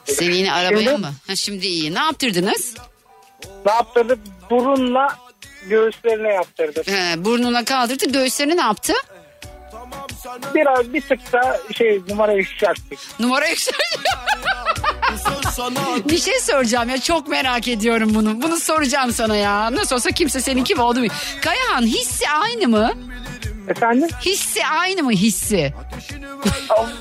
Seni 0.06 0.36
yine 0.36 0.54
arabaya 0.54 0.84
Şimdi- 0.90 0.98
mı? 0.98 1.12
Ha, 1.28 1.36
şimdi 1.36 1.68
iyi. 1.68 1.94
Ne 1.94 2.00
yaptırdınız? 2.00 2.76
Ne 3.66 3.72
yaptırdık? 3.72 4.20
Burunla 4.50 5.18
göğüslerine 5.68 6.34
yaptırdık. 6.34 6.88
He, 6.88 7.26
burnuna 7.26 7.66
kaldırdı 7.66 8.06
göğüslerini 8.12 8.58
ne 8.58 8.62
yaptı? 8.62 8.94
Biraz 10.56 10.94
bir 10.94 11.02
tık 11.02 11.34
da 11.34 11.60
şey 11.78 12.02
numara 12.10 12.34
yükselttik. 12.34 13.00
Numara 13.20 13.48
yükseldi. 13.48 13.78
bir 16.10 16.18
şey 16.18 16.40
soracağım 16.40 16.90
ya 16.90 17.02
çok 17.02 17.28
merak 17.28 17.68
ediyorum 17.68 18.12
bunu. 18.16 18.42
Bunu 18.42 18.58
soracağım 18.58 19.12
sana 19.12 19.36
ya. 19.36 19.76
Nasıl 19.76 19.96
olsa 19.96 20.12
kimse 20.12 20.42
seninki 20.42 20.76
mi 20.76 20.82
oldu 20.82 21.00
mu? 21.00 21.08
Kayahan 21.42 21.82
hissi 21.82 22.30
aynı 22.30 22.68
mı? 22.68 22.94
Efendim? 23.68 24.10
Hissi 24.26 24.66
aynı 24.66 25.04
mı 25.04 25.12
hissi? 25.12 25.74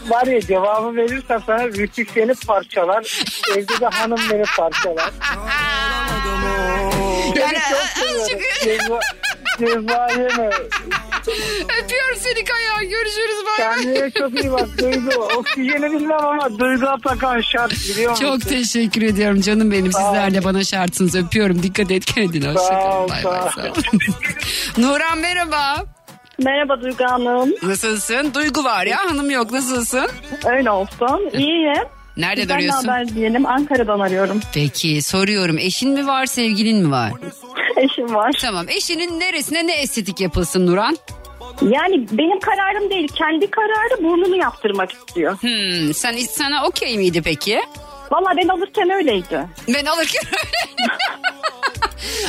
Var 0.08 0.26
ya 0.26 0.40
cevabı 0.40 0.96
verirsem 0.96 1.42
sana 1.46 1.66
seni 1.66 2.40
parçalar. 2.46 3.24
Evde 3.56 3.80
de 3.80 3.86
hanım 3.86 4.20
beni 4.30 4.44
parçalar. 4.56 5.10
Yani 7.40 7.58
Çok 7.70 8.04
azıcık. 8.08 8.40
Ceza, 9.58 10.08
yeme. 10.12 10.50
öpüyorum 11.82 12.16
seni 12.16 12.44
Kayahan. 12.44 12.88
Görüşürüz 12.88 13.36
bay 13.46 13.66
bay. 13.66 13.76
Kendine 13.84 14.10
çok 14.10 14.40
iyi 14.44 14.52
bak 14.52 14.68
Duygu. 14.78 15.10
Oksijeni 15.24 15.92
bilmem 15.92 16.24
ama 16.24 16.58
Duygu 16.58 16.86
Atakan 16.86 17.40
şart 17.40 17.72
biliyor 17.72 18.10
musun? 18.10 18.24
Çok 18.24 18.48
teşekkür 18.48 19.02
ediyorum 19.02 19.40
canım 19.40 19.70
benim. 19.70 19.92
Sizler 19.92 20.34
de 20.34 20.44
bana 20.44 20.64
şartsınız. 20.64 21.14
Öpüyorum. 21.14 21.62
Dikkat 21.62 21.90
et 21.90 22.04
kendine. 22.04 22.54
Sağ 22.58 22.98
ol, 23.00 23.08
Hoşçakalın. 23.08 23.08
Bay 23.08 23.24
bay. 23.24 23.40
sağ 23.42 23.46
ol. 23.46 23.50
Sağ 23.50 23.62
ol. 23.62 23.74
Nuran 24.78 25.18
merhaba. 25.18 25.84
Merhaba 26.38 26.80
Duygu 26.82 27.04
Hanım. 27.04 27.50
Nasılsın? 27.62 28.34
Duygu 28.34 28.64
var 28.64 28.86
ya 28.86 28.98
hanım 29.10 29.30
yok. 29.30 29.50
Nasılsın? 29.52 30.08
Öyle 30.46 30.70
olsun. 30.70 31.30
İyiyim. 31.32 31.84
Nereden 32.18 32.42
Sizden 32.42 32.54
arıyorsun? 32.56 32.88
haber 32.88 33.14
diyelim. 33.14 33.46
Ankara'dan 33.46 34.00
arıyorum. 34.00 34.40
Peki 34.54 35.02
soruyorum. 35.02 35.58
Eşin 35.58 35.90
mi 35.90 36.06
var 36.06 36.26
sevgilin 36.26 36.86
mi 36.86 36.90
var? 36.90 37.12
Eşim 37.76 38.14
var. 38.14 38.32
Tamam 38.40 38.68
eşinin 38.68 39.20
neresine 39.20 39.66
ne 39.66 39.74
estetik 39.80 40.20
yapılsın 40.20 40.66
Nuran? 40.66 40.96
Yani 41.62 42.06
benim 42.12 42.40
kararım 42.40 42.90
değil. 42.90 43.08
Kendi 43.08 43.50
kararı 43.50 44.02
burnunu 44.04 44.36
yaptırmak 44.36 44.92
istiyor. 44.92 45.36
Hmm, 45.36 45.94
sen 45.94 46.16
sana 46.16 46.64
okey 46.66 46.98
miydi 46.98 47.22
peki? 47.22 47.60
Valla 48.10 48.36
ben 48.36 48.48
alırken 48.48 48.90
öyleydi. 48.90 49.46
Ben 49.68 49.84
alırken 49.86 50.22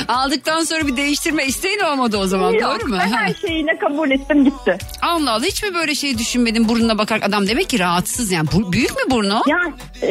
Aldıktan 0.08 0.64
sonra 0.64 0.86
bir 0.86 0.96
değiştirme 0.96 1.46
isteğin 1.46 1.78
olmadı 1.80 2.16
o 2.16 2.26
zaman 2.26 2.52
Yok, 2.52 2.62
doğru 2.62 2.88
mu? 2.88 2.96
Ben 3.00 3.12
her 3.12 3.34
şeyine 3.34 3.78
kabul 3.78 4.10
ettim 4.10 4.44
gitti. 4.44 4.78
Allah 5.02 5.30
Allah 5.32 5.44
hiç 5.44 5.62
mi 5.62 5.74
böyle 5.74 5.94
şey 5.94 6.18
düşünmedin 6.18 6.68
burnuna 6.68 6.98
bakar 6.98 7.20
adam 7.22 7.48
demek 7.48 7.68
ki 7.68 7.78
rahatsız 7.78 8.32
yani 8.32 8.48
Bu- 8.52 8.72
büyük 8.72 8.90
mü 8.90 9.02
burnu? 9.10 9.42
Ya 9.46 9.58
e, 10.02 10.08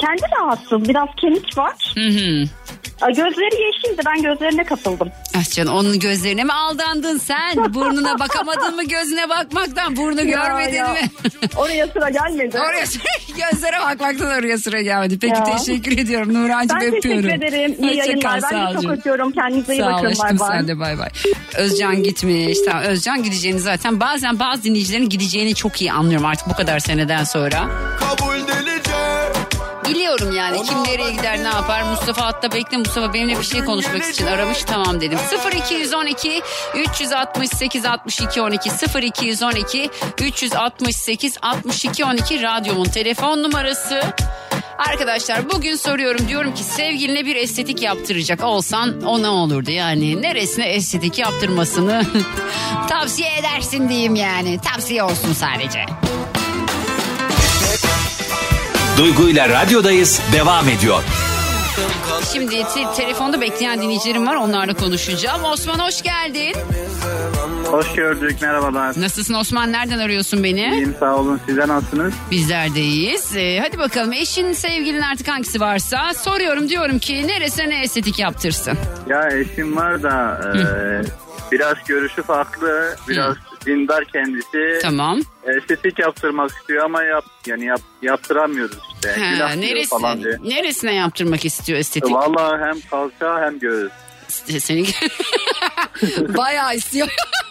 kendi 0.00 0.22
rahatsız 0.40 0.88
biraz 0.88 1.08
kemik 1.20 1.58
var. 1.58 1.92
Hı 1.94 2.00
hı. 2.08 2.44
Gözleri 3.08 3.62
yeşildi 3.62 4.02
ben 4.06 4.22
gözlerine 4.22 4.64
kapıldım. 4.64 5.08
Ah 5.36 5.50
canım 5.54 5.74
onun 5.74 5.98
gözlerine 5.98 6.44
mi 6.44 6.52
aldandın 6.52 7.18
sen? 7.18 7.56
Burnuna 7.74 8.18
bakamadın 8.18 8.74
mı 8.74 8.84
gözüne 8.84 9.28
bakmaktan? 9.28 9.96
Burnu 9.96 10.26
görmedin 10.26 10.74
ya. 10.76 10.88
mi? 10.88 11.00
Oraya 11.56 11.86
sıra 11.86 12.10
gelmedi. 12.10 12.58
Oraya 12.58 12.84
gözlere 13.52 13.80
bakmaktan 13.80 14.38
oraya 14.38 14.58
sıra 14.58 14.80
gelmedi. 14.80 15.18
Peki 15.18 15.34
Ya. 15.34 15.56
teşekkür 15.56 15.98
ediyorum 15.98 16.34
Nurhancığım 16.34 16.80
Ben 16.80 16.86
öpüyorum. 16.96 17.22
teşekkür 17.22 17.46
ederim. 17.46 17.76
İyi 17.78 17.88
Hoşça 17.88 17.98
yayınlar. 18.04 18.40
kal, 18.40 18.50
Ben 18.52 18.56
sağ 18.56 18.64
ol 18.70 18.70
de 18.70 18.74
çok 18.74 18.82
canım. 18.82 18.97
Öpüyorum. 18.98 19.32
Kendinize 19.32 19.74
iyi 19.74 19.80
Sağ 19.82 19.88
ol 19.88 19.92
bakın. 19.92 20.06
aşkım 20.06 20.38
Bay 20.38 20.48
bay. 20.48 20.58
sen 20.58 20.68
de 20.68 20.78
bay 20.78 20.98
bay. 20.98 21.08
Özcan 21.56 22.02
gitmiş. 22.02 22.58
Tamam 22.66 22.82
Özcan 22.82 23.22
gideceğini 23.22 23.60
zaten 23.60 24.00
bazen 24.00 24.38
bazı 24.38 24.62
dinleyicilerin 24.62 25.08
gideceğini 25.08 25.54
çok 25.54 25.80
iyi 25.80 25.92
anlıyorum 25.92 26.26
artık 26.26 26.48
bu 26.48 26.54
kadar 26.54 26.78
seneden 26.78 27.24
sonra. 27.24 27.68
Kabul 28.00 28.38
Biliyorum 29.88 30.32
yani 30.36 30.62
kim 30.62 30.84
nereye 30.84 31.10
gider 31.12 31.38
ne 31.38 31.48
yapar. 31.48 31.82
Mustafa 31.82 32.26
hatta 32.26 32.52
bekle 32.52 32.76
Mustafa 32.76 33.14
benimle 33.14 33.38
bir 33.38 33.44
şey 33.44 33.64
konuşmak 33.64 34.04
için 34.04 34.26
aramış 34.26 34.64
tamam 34.64 35.00
dedim. 35.00 35.18
0212 35.56 36.42
368 36.74 37.84
62 37.86 38.42
12 38.42 38.70
0212 39.02 39.90
368 40.20 41.36
62 41.42 42.04
12 42.04 42.42
radyomun 42.42 42.84
telefon 42.84 43.42
numarası. 43.42 44.00
Arkadaşlar 44.78 45.50
bugün 45.50 45.76
soruyorum 45.76 46.28
diyorum 46.28 46.54
ki 46.54 46.62
sevgiline 46.64 47.26
bir 47.26 47.36
estetik 47.36 47.82
yaptıracak 47.82 48.44
olsan 48.44 49.02
o 49.02 49.22
ne 49.22 49.28
olurdu 49.28 49.70
yani 49.70 50.22
neresine 50.22 50.66
estetik 50.68 51.18
yaptırmasını 51.18 52.02
tavsiye 52.88 53.28
edersin 53.38 53.88
diyeyim 53.88 54.14
yani 54.14 54.58
tavsiye 54.60 55.02
olsun 55.02 55.32
sadece. 55.32 55.84
Duygu 58.98 59.28
ile 59.28 59.48
radyodayız 59.48 60.20
devam 60.32 60.68
ediyor. 60.68 61.02
Şimdi 62.32 62.64
te- 62.74 62.94
telefonda 62.96 63.40
bekleyen 63.40 63.82
dinleyicilerim 63.82 64.26
var 64.26 64.36
onlarla 64.36 64.74
konuşacağım. 64.74 65.44
Osman 65.44 65.78
hoş 65.78 66.02
geldin. 66.02 66.54
Hoş 67.70 67.92
gördük 67.94 68.36
merhabalar. 68.42 68.94
Nasılsın 69.00 69.34
Osman 69.34 69.72
nereden 69.72 69.98
arıyorsun 69.98 70.44
beni? 70.44 70.70
İyiyim 70.72 70.94
sağ 71.00 71.16
olun 71.16 71.40
size 71.46 71.68
nasılsınız? 71.68 72.14
Bizler 72.30 72.74
de 72.74 72.80
iyiyiz. 72.80 73.36
Ee, 73.36 73.60
hadi 73.62 73.78
bakalım 73.78 74.12
eşin 74.12 74.52
sevgilin 74.52 75.00
artık 75.00 75.28
hangisi 75.28 75.60
varsa 75.60 76.14
soruyorum 76.14 76.68
diyorum 76.68 76.98
ki 76.98 77.26
neresine 77.26 77.68
ne 77.68 77.82
estetik 77.82 78.18
yaptırsın? 78.18 78.78
Ya 79.08 79.28
eşim 79.28 79.76
var 79.76 80.02
da 80.02 80.40
e, 80.44 81.52
biraz 81.52 81.74
görüşü 81.88 82.22
farklı, 82.22 82.96
biraz 83.08 83.36
dindar 83.66 84.04
kendisi. 84.04 84.78
Tamam. 84.82 85.20
Estetik 85.56 85.98
yaptırmak 85.98 86.50
istiyor 86.50 86.84
ama 86.84 87.02
yap 87.02 87.24
yani 87.46 87.64
yap, 87.64 87.80
yaptıramıyoruz 88.02 88.78
işte. 88.94 89.08
Ha, 89.20 89.30
Günah 89.34 89.52
diyor 89.52 89.62
neresi, 89.62 89.88
falan 89.90 90.24
diye. 90.24 90.36
neresine 90.44 90.94
yaptırmak 90.94 91.44
istiyor 91.44 91.78
estetik? 91.78 92.12
Vallahi 92.12 92.62
hem 92.64 92.80
kalça 92.90 93.40
hem 93.40 93.58
göğüs. 93.58 93.92
Seni 94.28 94.86
bayağı 96.36 96.76
istiyor. 96.76 97.08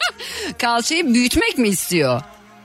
Kalçayı 0.62 1.14
büyütmek 1.14 1.58
mi 1.58 1.68
istiyor? 1.68 2.22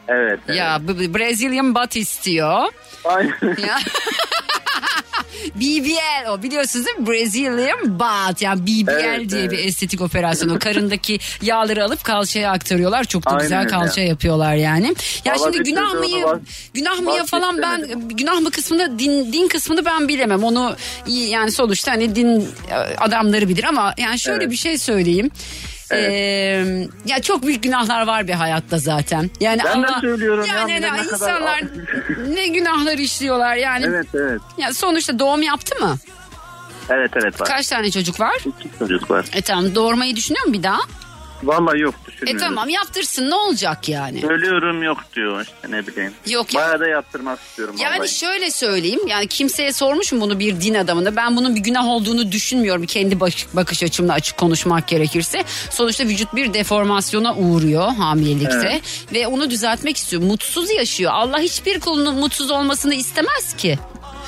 Evet. 0.08 0.40
evet. 0.48 0.58
Ya 0.58 0.80
Brazilian 0.88 1.74
butt 1.74 1.96
istiyor. 1.96 2.72
Aynen. 3.04 3.56
Ya. 3.66 3.78
BBL 5.54 6.28
o 6.30 6.42
biliyorsunuz 6.42 6.86
değil 6.86 6.98
mi? 6.98 7.06
Brazilian 7.06 7.98
butt 8.00 8.42
yani 8.42 8.62
BBL 8.66 8.90
Evet, 8.90 9.30
diye 9.30 9.50
bir 9.50 9.56
evet. 9.56 9.66
estetik 9.66 10.00
operasyon. 10.00 10.48
O 10.48 10.58
karındaki 10.58 11.18
yağları 11.42 11.84
alıp 11.84 12.04
kalçaya 12.04 12.50
aktarıyorlar. 12.50 13.04
Çok 13.04 13.26
da 13.26 13.30
Aynen 13.30 13.42
güzel 13.42 13.68
kalça 13.68 14.00
yapıyorlar 14.00 14.54
yani. 14.54 14.94
Ya 15.24 15.34
Valla 15.34 15.44
şimdi 15.44 15.58
bir 15.58 15.64
günah 15.64 15.94
mı 15.94 16.40
günah 16.74 17.00
mı 17.00 17.24
falan 17.26 17.62
ben 17.62 18.08
günah 18.08 18.40
mı 18.40 18.50
kısmını 18.50 18.98
din, 18.98 19.32
din 19.32 19.48
kısmını 19.48 19.84
ben 19.84 20.08
bilemem. 20.08 20.44
Onu 20.44 20.76
yani 21.06 21.50
sonuçta 21.50 21.92
hani 21.92 22.16
din 22.16 22.48
e, 22.70 22.74
adamları 22.98 23.48
bilir 23.48 23.64
ama 23.64 23.94
yani 23.98 24.18
şöyle 24.18 24.42
Evet. 24.42 24.50
bir 24.50 24.56
şey 24.56 24.78
söyleyeyim. 24.78 25.30
Ee, 25.96 26.86
ya 27.06 27.22
çok 27.22 27.42
büyük 27.42 27.62
günahlar 27.62 28.06
var 28.06 28.28
bir 28.28 28.32
hayatta 28.32 28.78
zaten. 28.78 29.30
Yani 29.40 29.60
Ben 29.64 29.82
de 29.82 29.86
Allah, 29.88 30.00
söylüyorum 30.00 30.44
ya, 30.48 30.54
yani 30.58 30.72
ne- 30.72 30.80
ne 30.80 30.88
kadar- 30.88 31.04
insanlar 31.04 31.62
ne 32.34 32.48
günahlar 32.48 32.98
işliyorlar 32.98 33.56
yani. 33.56 33.84
Evet 33.88 34.06
evet. 34.14 34.40
Ya 34.58 34.72
sonuçta 34.74 35.18
doğum 35.18 35.42
yaptı 35.42 35.80
mı? 35.84 35.96
Evet 36.88 37.10
evet 37.22 37.40
var. 37.40 37.48
Kaç 37.48 37.68
tane 37.68 37.90
çocuk 37.90 38.20
var? 38.20 38.36
İki 38.36 38.78
çocuk 38.78 39.10
var. 39.10 39.26
E 39.32 39.42
tamam 39.42 39.74
doğurmayı 39.74 40.16
düşünüyor 40.16 40.46
mu 40.46 40.52
bir 40.52 40.62
daha? 40.62 40.78
Vallahi 41.42 41.80
yok 41.80 41.94
E 42.02 42.12
düşünmüyorum. 42.12 42.40
tamam 42.40 42.68
yaptırsın 42.68 43.30
ne 43.30 43.34
olacak 43.34 43.88
yani? 43.88 44.26
Ölüyorum 44.26 44.82
yok 44.82 44.98
diyor 45.16 45.40
işte 45.42 45.70
ne 45.70 45.86
bileyim. 45.86 46.12
Yok 46.26 46.54
ya. 46.54 46.60
Bayağı 46.60 46.80
da 46.80 46.86
yaptırmak 46.88 47.40
istiyorum 47.40 47.74
Yani 47.78 47.98
vallahi. 47.98 48.14
şöyle 48.18 48.50
söyleyeyim 48.50 49.00
yani 49.06 49.26
kimseye 49.26 49.72
sormuşum 49.72 50.20
bunu 50.20 50.38
bir 50.38 50.60
din 50.60 50.74
adamına 50.74 51.16
ben 51.16 51.36
bunun 51.36 51.54
bir 51.54 51.60
günah 51.60 51.86
olduğunu 51.86 52.32
düşünmüyorum 52.32 52.86
kendi 52.86 53.20
bak- 53.20 53.32
bakış 53.54 53.82
açımla 53.82 54.12
açık 54.12 54.36
konuşmak 54.36 54.88
gerekirse. 54.88 55.44
Sonuçta 55.70 56.04
vücut 56.04 56.34
bir 56.36 56.54
deformasyona 56.54 57.34
uğruyor 57.36 57.88
hamilelikte 57.98 58.80
ve 59.12 59.26
onu 59.26 59.50
düzeltmek 59.50 59.96
istiyor. 59.96 60.22
Mutsuz 60.22 60.70
yaşıyor. 60.70 61.12
Allah 61.14 61.38
hiçbir 61.40 61.80
kulunun 61.80 62.14
mutsuz 62.14 62.50
olmasını 62.50 62.94
istemez 62.94 63.56
ki. 63.56 63.78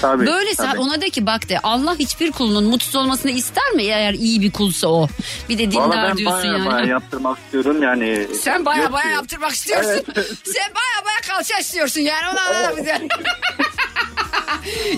Tabii, 0.00 0.26
Böyle 0.26 0.54
tabii. 0.54 0.78
ona 0.78 1.00
de 1.00 1.10
ki 1.10 1.26
bak 1.26 1.48
de 1.48 1.58
Allah 1.62 1.94
hiçbir 1.98 2.32
kulunun 2.32 2.64
mutsuz 2.64 2.94
olmasını 2.96 3.30
ister 3.30 3.70
mi 3.70 3.82
eğer 3.82 4.12
iyi 4.12 4.40
bir 4.40 4.52
kulsa 4.52 4.88
o. 4.88 5.08
Bir 5.48 5.58
de 5.58 5.70
dindar 5.70 6.10
ben 6.10 6.16
diyorsun 6.16 6.42
bayağı 6.42 6.58
yani. 6.58 6.66
bayağı 6.70 6.88
yaptırmak 6.88 7.38
istiyorum 7.38 7.82
yani. 7.82 8.26
Sen 8.40 8.64
baya 8.64 8.92
baya 8.92 9.10
yaptırmak 9.10 9.52
istiyorsun. 9.52 10.02
Sen 10.44 10.74
baya 10.74 11.04
baya 11.04 11.20
kalça 11.28 11.58
istiyorsun 11.58 12.00
yani 12.00 12.22
onu 12.32 12.40
anlamadım. 12.40 13.08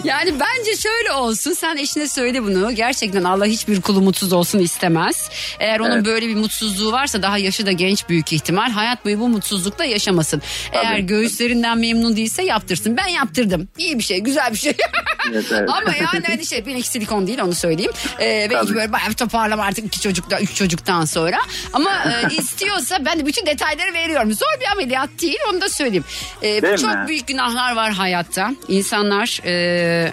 yani 0.04 0.34
bence 0.40 0.76
şöyle 0.76 1.12
olsun 1.12 1.52
sen 1.52 1.76
eşine 1.76 2.08
söyle 2.08 2.42
bunu. 2.42 2.72
Gerçekten 2.74 3.24
Allah 3.24 3.46
hiçbir 3.46 3.80
kulu 3.80 4.00
mutsuz 4.00 4.32
olsun 4.32 4.58
istemez. 4.58 5.30
Eğer 5.60 5.80
onun 5.80 5.90
Evet. 5.90 6.04
böyle 6.06 6.28
bir 6.28 6.34
mutsuzluğu 6.36 6.92
varsa 6.92 7.22
daha 7.22 7.38
yaşı 7.38 7.66
da 7.66 7.72
genç 7.72 8.08
büyük 8.08 8.32
ihtimal. 8.32 8.70
Hayat 8.70 9.04
boyu 9.04 9.20
bu 9.20 9.28
mutsuzlukla 9.28 9.84
yaşamasın. 9.84 10.42
Eğer 10.72 10.98
göğüslerinden 10.98 11.78
memnun 11.78 12.16
değilse 12.16 12.42
yaptırsın. 12.42 12.96
Ben 12.96 13.06
yaptırdım. 13.06 13.68
İyi 13.78 13.98
bir 13.98 14.04
şey 14.04 14.18
güzel 14.20 14.52
bir 14.52 14.58
şey. 14.58 14.72
Evet, 15.32 15.44
evet. 15.52 15.70
Ama 15.70 15.94
yani 15.96 16.24
hani 16.26 16.46
şey 16.46 16.66
benimki 16.66 16.88
silikon 16.88 17.26
değil 17.26 17.38
onu 17.40 17.54
söyleyeyim. 17.54 17.92
Ee, 18.20 18.48
belki 18.50 18.74
böyle 18.74 18.92
bayağı 18.92 19.08
bir 19.08 19.14
toparlama 19.14 19.62
artık 19.62 19.84
iki 19.84 20.00
çocuktan 20.00 20.42
üç 20.42 20.54
çocuktan 20.54 21.04
sonra. 21.04 21.38
Ama 21.72 21.90
e, 21.90 22.34
istiyorsa 22.38 23.04
ben 23.04 23.18
de 23.20 23.26
bütün 23.26 23.46
detayları 23.46 23.94
veriyorum. 23.94 24.32
Zor 24.32 24.60
bir 24.60 24.66
ameliyat 24.72 25.08
değil 25.22 25.38
onu 25.52 25.60
da 25.60 25.68
söyleyeyim. 25.68 26.04
Ee, 26.42 26.62
Değil 26.62 26.76
çok 26.76 26.94
mi? 26.94 27.04
büyük 27.08 27.26
günahlar 27.26 27.76
var 27.76 27.92
hayatta. 27.92 28.52
İnsanlar 28.68 29.40
e, 29.44 30.12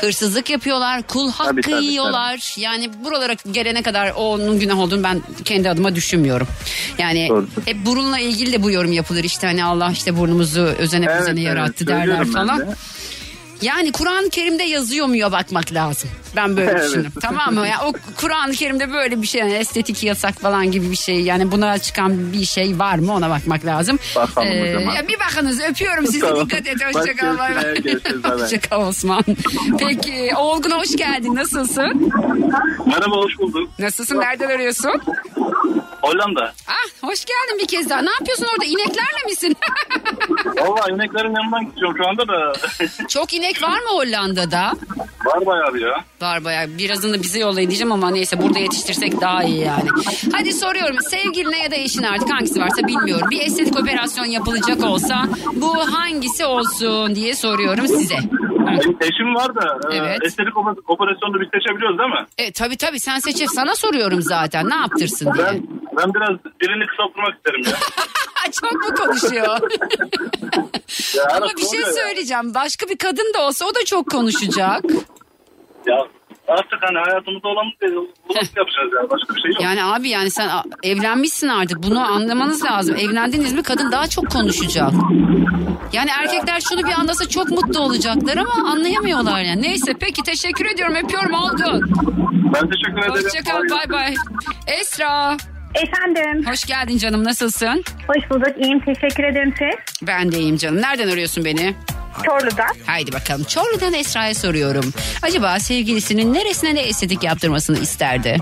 hırsızlık 0.00 0.50
yapıyorlar, 0.50 1.02
kul 1.02 1.32
hakkı 1.32 1.50
Tabii, 1.50 1.62
tabii, 1.62 1.84
yiyorlar. 1.84 2.54
Yani 2.56 3.04
buralara 3.04 3.32
gelene 3.50 3.82
kadar 3.82 4.10
onun 4.10 4.58
günah 4.60 4.78
olduğunu 4.78 5.02
ben 5.02 5.22
kendi 5.44 5.70
adıma 5.70 5.94
düşünmüyorum. 5.94 6.48
Yani 6.98 7.28
Doğru. 7.28 7.46
hep 7.64 7.86
burunla 7.86 8.18
ilgili 8.18 8.52
de 8.52 8.62
bu 8.62 8.70
yorum 8.70 8.92
yapılır 8.92 9.24
işte 9.24 9.46
hani 9.46 9.64
Allah 9.64 9.90
işte 9.92 10.16
burnumuzu 10.18 10.60
özene 10.60 11.06
Evet, 11.08 11.22
özene 11.22 11.40
evet, 11.40 11.48
yarattı 11.48 11.86
derler 11.86 12.24
falan. 12.24 12.58
de. 12.60 12.74
Yani 13.62 13.92
Kur'an-ı 13.92 14.30
Kerim'de 14.30 14.62
yazıyor 14.62 15.06
muya 15.06 15.32
bakmak 15.32 15.72
lazım. 15.72 16.10
Ben 16.36 16.56
böyle 16.56 16.70
Evet. 16.70 16.82
düşünüyorum. 16.84 17.12
Tamam 17.22 17.54
mı? 17.54 17.68
Ya 17.68 17.80
o 17.86 17.92
Kur'an-ı 18.16 18.52
Kerim'de 18.52 18.92
böyle 18.92 19.22
bir 19.22 19.26
şey 19.26 19.40
yani 19.40 19.52
estetik 19.54 20.02
yasak 20.02 20.40
falan 20.40 20.70
gibi 20.70 20.90
bir 20.90 20.96
şey. 20.96 21.20
Yani 21.20 21.52
buna 21.52 21.78
çıkan 21.78 22.32
bir 22.32 22.44
şey 22.44 22.78
var 22.78 22.98
mı 22.98 23.12
ona 23.14 23.30
bakmak 23.30 23.64
lazım. 23.64 23.98
Ee, 24.12 24.16
Bakalım 24.16 24.48
o 24.68 24.72
zaman. 24.80 24.94
ya 24.94 25.08
bir 25.08 25.16
bakınız 25.20 25.60
öpüyorum 25.60 26.06
sizi 26.06 26.20
Tamam. 26.20 26.50
dikkat 26.50 26.66
et. 26.66 26.76
Hoşçakal. 26.94 27.36
Hoşçakal 28.40 28.86
Osman. 28.86 29.22
Peki 29.78 30.32
Olgun 30.36 30.70
hoş 30.70 30.96
geldin. 30.96 31.34
Nasılsın? 31.34 32.12
Merhaba 32.86 33.16
hoş 33.16 33.38
bulduk. 33.38 33.68
Nasılsın? 33.78 34.20
Nereden 34.20 34.48
arıyorsun? 34.50 35.02
Hollanda. 36.02 36.52
Ah 36.68 37.08
hoş 37.08 37.24
geldin 37.24 37.58
bir 37.62 37.66
kez 37.68 37.90
daha. 37.90 38.02
Ne 38.02 38.10
yapıyorsun 38.10 38.46
orada? 38.54 38.64
İneklerle 38.64 39.24
misin? 39.28 39.56
Valla 40.60 40.90
ineklerin 40.90 41.34
yanından 41.34 41.66
gidiyorum 41.70 41.96
şu 41.96 42.08
anda 42.08 42.28
da. 42.28 42.52
Çok 43.08 43.34
inek 43.34 43.62
var 43.62 43.78
mı 43.80 43.88
Hollanda'da? 43.90 44.72
Var 45.24 45.46
bayağı 45.46 45.74
bir 45.74 45.80
ya. 45.80 46.04
Var 46.26 46.44
bayağı. 46.44 46.68
Birazını 46.78 47.22
bize 47.22 47.38
yollayın 47.38 47.70
diyeceğim 47.70 47.92
ama 47.92 48.10
neyse 48.10 48.42
burada 48.42 48.58
yetiştirsek 48.58 49.20
daha 49.20 49.44
iyi 49.44 49.60
yani. 49.60 49.88
Hadi 50.32 50.52
soruyorum. 50.52 50.96
Sevgiline 51.10 51.58
ya 51.62 51.70
da 51.70 51.74
eşine 51.76 52.08
artık 52.10 52.30
hangisi 52.32 52.60
varsa 52.60 52.86
bilmiyorum. 52.88 53.28
Bir 53.30 53.40
estetik 53.40 53.80
operasyon 53.80 54.24
yapılacak 54.24 54.84
olsa 54.84 55.24
bu 55.52 55.76
hangisi 55.92 56.44
olsun 56.44 57.14
diye 57.14 57.34
soruyorum 57.34 57.88
size. 57.88 58.14
Benim 58.66 58.96
eşim 59.00 59.34
var 59.34 59.54
da 59.54 59.78
e, 59.92 59.96
Evet. 59.96 60.18
estetik 60.24 60.54
oper- 60.56 60.80
operasyonda 60.88 61.40
biz 61.40 61.48
seçebiliyoruz 61.54 61.98
değil 61.98 62.10
mi? 62.10 62.26
E, 62.38 62.52
tabii 62.52 62.76
tabii 62.76 63.00
sen 63.00 63.18
seçip 63.18 63.48
sana 63.50 63.74
soruyorum 63.74 64.22
zaten. 64.22 64.70
Ne 64.70 64.74
yaptırsın 64.74 65.34
diye. 65.34 65.46
Ben 65.46 65.62
ben 65.96 66.14
biraz 66.14 66.38
dilini 66.62 66.86
kısaltmak 66.86 67.36
isterim 67.36 67.62
ya. 67.66 67.76
Çok 68.60 68.72
mu 68.72 68.94
konuşuyor? 69.06 69.58
Ya, 71.16 71.24
Ama 71.36 71.46
bir 71.56 71.62
şey 71.62 71.68
oluyor 71.80 71.86
ya. 71.88 71.92
söyleyeceğim. 72.02 72.54
Başka 72.54 72.86
bir 72.88 72.98
kadın 72.98 73.32
da 73.34 73.46
olsa 73.46 73.64
o 73.66 73.74
da 73.74 73.84
çok 73.86 74.10
konuşacak. 74.10 74.82
Ya 75.86 75.98
Artık 76.48 76.78
hani 76.82 76.98
hayatımızda 76.98 77.48
olan 77.48 77.66
bunu 77.80 78.08
yapacağız 78.56 78.92
yani. 78.96 79.10
Başka 79.10 79.34
bir 79.34 79.40
şey 79.40 79.50
yok. 79.50 79.60
Yani 79.62 79.84
abi 79.84 80.08
yani 80.08 80.30
sen 80.30 80.48
evlenmişsin 80.82 81.48
artık 81.48 81.82
bunu 81.82 82.00
anlamanız 82.00 82.64
lazım. 82.64 82.96
Evlendiniz 82.96 83.52
mi 83.52 83.62
kadın 83.62 83.92
daha 83.92 84.06
çok 84.06 84.30
konuşacak. 84.30 84.90
Yani 85.92 86.10
erkekler 86.20 86.60
şunu 86.60 86.86
bir 86.86 86.92
anlasa 86.92 87.28
çok 87.28 87.50
mutlu 87.50 87.80
olacaklar 87.80 88.36
ama 88.36 88.70
anlayamıyorlar 88.70 89.40
yani. 89.40 89.62
Neyse 89.62 89.94
peki 90.00 90.22
teşekkür 90.22 90.66
ediyorum 90.66 90.94
öpüyorum 90.94 91.34
Olgun. 91.34 91.90
Ben 92.54 92.70
teşekkür 92.70 92.98
ederim. 92.98 93.24
Hoşçakal 93.24 93.62
bay 93.70 93.90
bay. 93.90 94.14
Esra. 94.66 95.36
Efendim. 95.74 96.46
Hoş 96.50 96.64
geldin 96.64 96.98
canım 96.98 97.24
nasılsın? 97.24 97.84
Hoş 98.08 98.30
bulduk. 98.30 98.58
İyiyim. 98.58 98.80
Teşekkür 98.80 99.24
ederim 99.24 99.54
siz. 99.58 100.06
Ben 100.08 100.32
de 100.32 100.38
iyiyim 100.38 100.56
canım. 100.56 100.82
Nereden 100.82 101.08
arıyorsun 101.08 101.44
beni? 101.44 101.74
Çorlu'da. 102.24 102.66
Haydi 102.86 103.12
bakalım. 103.12 103.44
Çorlu'dan 103.44 103.94
Esra'ya 103.94 104.34
soruyorum. 104.34 104.92
Acaba 105.22 105.58
sevgilisinin 105.60 106.34
neresine 106.34 106.74
ne 106.74 106.80
estetik 106.80 107.22
yaptırmasını 107.24 107.78
isterdi? 107.78 108.36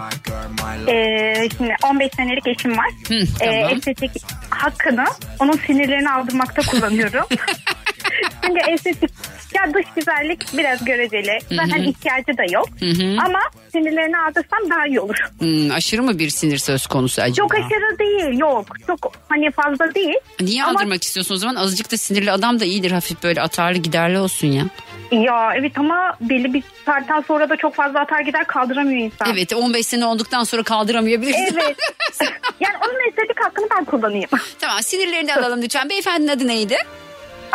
Ee, 0.89 1.49
şimdi 1.57 1.75
15 1.91 2.13
senelik 2.17 2.47
eşim 2.47 2.79
var. 2.79 2.89
Hı, 3.09 3.15
Ee, 3.15 3.61
tamam. 3.63 3.77
estetik 3.77 4.11
hakkını 4.51 5.05
onun 5.41 5.57
sinirlerini 5.67 6.11
aldırmakta 6.11 6.63
kullanıyorum. 6.63 7.25
Çünkü 8.47 8.61
estetik 8.71 9.11
ya 9.55 9.75
dış 9.75 9.87
güzellik 9.97 10.59
biraz 10.59 10.85
göreceli. 10.85 11.39
Zaten 11.51 11.83
ihtiyacı 11.83 12.39
da 12.39 12.45
yok. 12.53 12.69
Hı 12.81 12.87
hı. 12.87 13.17
Ama 13.27 13.39
sinirlerini 13.73 14.19
aldırsam 14.19 14.71
daha 14.71 14.87
iyi 14.87 15.01
olur. 15.01 15.17
Hmm, 15.39 15.71
aşırı 15.71 16.03
mı 16.03 16.19
bir 16.19 16.29
sinir 16.31 16.59
söz 16.59 16.87
konusu 16.87 17.23
acaba? 17.23 17.35
Çok 17.49 17.55
aşırı 17.55 17.99
değil 17.99 18.39
yok. 18.39 18.67
Çok 18.87 19.13
hani 19.35 19.51
fazla 19.51 19.95
değil. 19.95 20.15
Niye 20.41 20.65
Ama- 20.65 20.73
aldırmak 20.79 21.05
istiyorsun 21.05 21.35
o 21.35 21.39
zaman? 21.39 21.55
Azıcık 21.55 21.93
da 21.93 21.97
sinirli 21.97 22.31
adam 22.33 22.61
da 22.61 22.65
iyidir. 22.65 22.91
Hafif 22.91 23.23
böyle 23.23 23.43
atarlı 23.43 23.79
giderli 23.79 24.19
olsun 24.19 24.49
ya. 24.49 24.65
Ya 25.13 25.53
evet 25.57 25.79
ama 25.79 26.17
belli 26.21 26.55
bir 26.55 26.63
saatten 26.87 27.21
sonra 27.21 27.51
da 27.51 27.57
çok 27.57 27.75
fazla 27.75 28.01
atar 28.01 28.21
gider 28.21 28.47
kaldıramıyor 28.47 29.01
insan. 29.01 29.29
Evet 29.33 29.53
15 29.53 29.87
sene 29.87 30.07
olduktan 30.07 30.45
sonra 30.45 30.63
kaldıramayabilirsin. 30.63 31.59
Evet. 31.65 31.77
yani 32.61 32.75
onun 32.89 33.09
estetik 33.09 33.45
hakkını 33.45 33.67
ben 33.79 33.85
kullanayım. 33.85 34.29
tamam 34.61 34.83
sinirlerini 34.83 35.35
alalım 35.35 35.63
lütfen. 35.63 35.91
Beyefendinin 35.91 36.29
adı 36.33 36.47
neydi? 36.47 36.77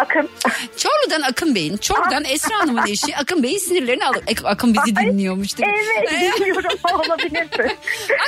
Akın. 0.02 0.30
Çorlu'dan 0.78 1.22
Akın 1.22 1.56
Bey'in, 1.56 1.78
Çorlu'dan 1.78 2.24
Esra 2.26 2.60
Hanım'ın 2.60 2.88
eşi 2.88 3.18
Akın 3.18 3.44
Bey'in 3.44 3.58
sinirlerini 3.58 4.06
alır. 4.06 4.22
Akın 4.44 4.74
bizi 4.74 4.96
dinliyormuş 4.96 5.58
değil 5.58 5.70
mi? 5.72 5.76
Evet 6.12 6.34
dinliyorum 6.40 6.80
olabilirsin. 6.94 7.78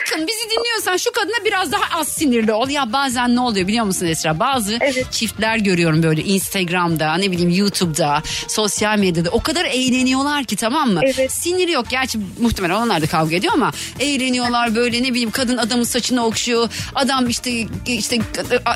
Akın 0.01 0.27
bizi 0.27 0.49
dinliyorsan 0.57 0.97
şu 0.97 1.11
kadına 1.11 1.45
biraz 1.45 1.71
daha 1.71 1.99
az 1.99 2.07
sinirli 2.07 2.53
ol. 2.53 2.69
Ya 2.69 2.93
bazen 2.93 3.35
ne 3.35 3.39
oluyor 3.39 3.67
biliyor 3.67 3.85
musun 3.85 4.05
Esra? 4.05 4.39
Bazı 4.39 4.79
çiftler 5.11 5.57
görüyorum 5.57 6.03
böyle 6.03 6.21
Instagram'da 6.23 7.15
ne 7.15 7.31
bileyim 7.31 7.49
YouTube'da 7.49 8.23
sosyal 8.47 8.97
medyada 8.97 9.29
o 9.29 9.41
kadar 9.41 9.65
eğleniyorlar 9.65 10.43
ki 10.43 10.55
tamam 10.55 10.89
mı? 10.91 11.01
Sinir 11.29 11.67
yok. 11.67 11.85
Gerçi 11.89 12.19
muhtemelen 12.39 12.75
onlar 12.75 13.01
da 13.01 13.07
kavga 13.07 13.35
ediyor 13.35 13.53
ama 13.53 13.71
eğleniyorlar 13.99 14.75
böyle 14.75 15.03
ne 15.03 15.09
bileyim 15.11 15.31
kadın 15.31 15.57
adamın 15.57 15.83
saçını 15.83 16.25
okşuyor. 16.25 16.69
Adam 16.95 17.29
işte 17.29 17.51
işte 17.87 18.17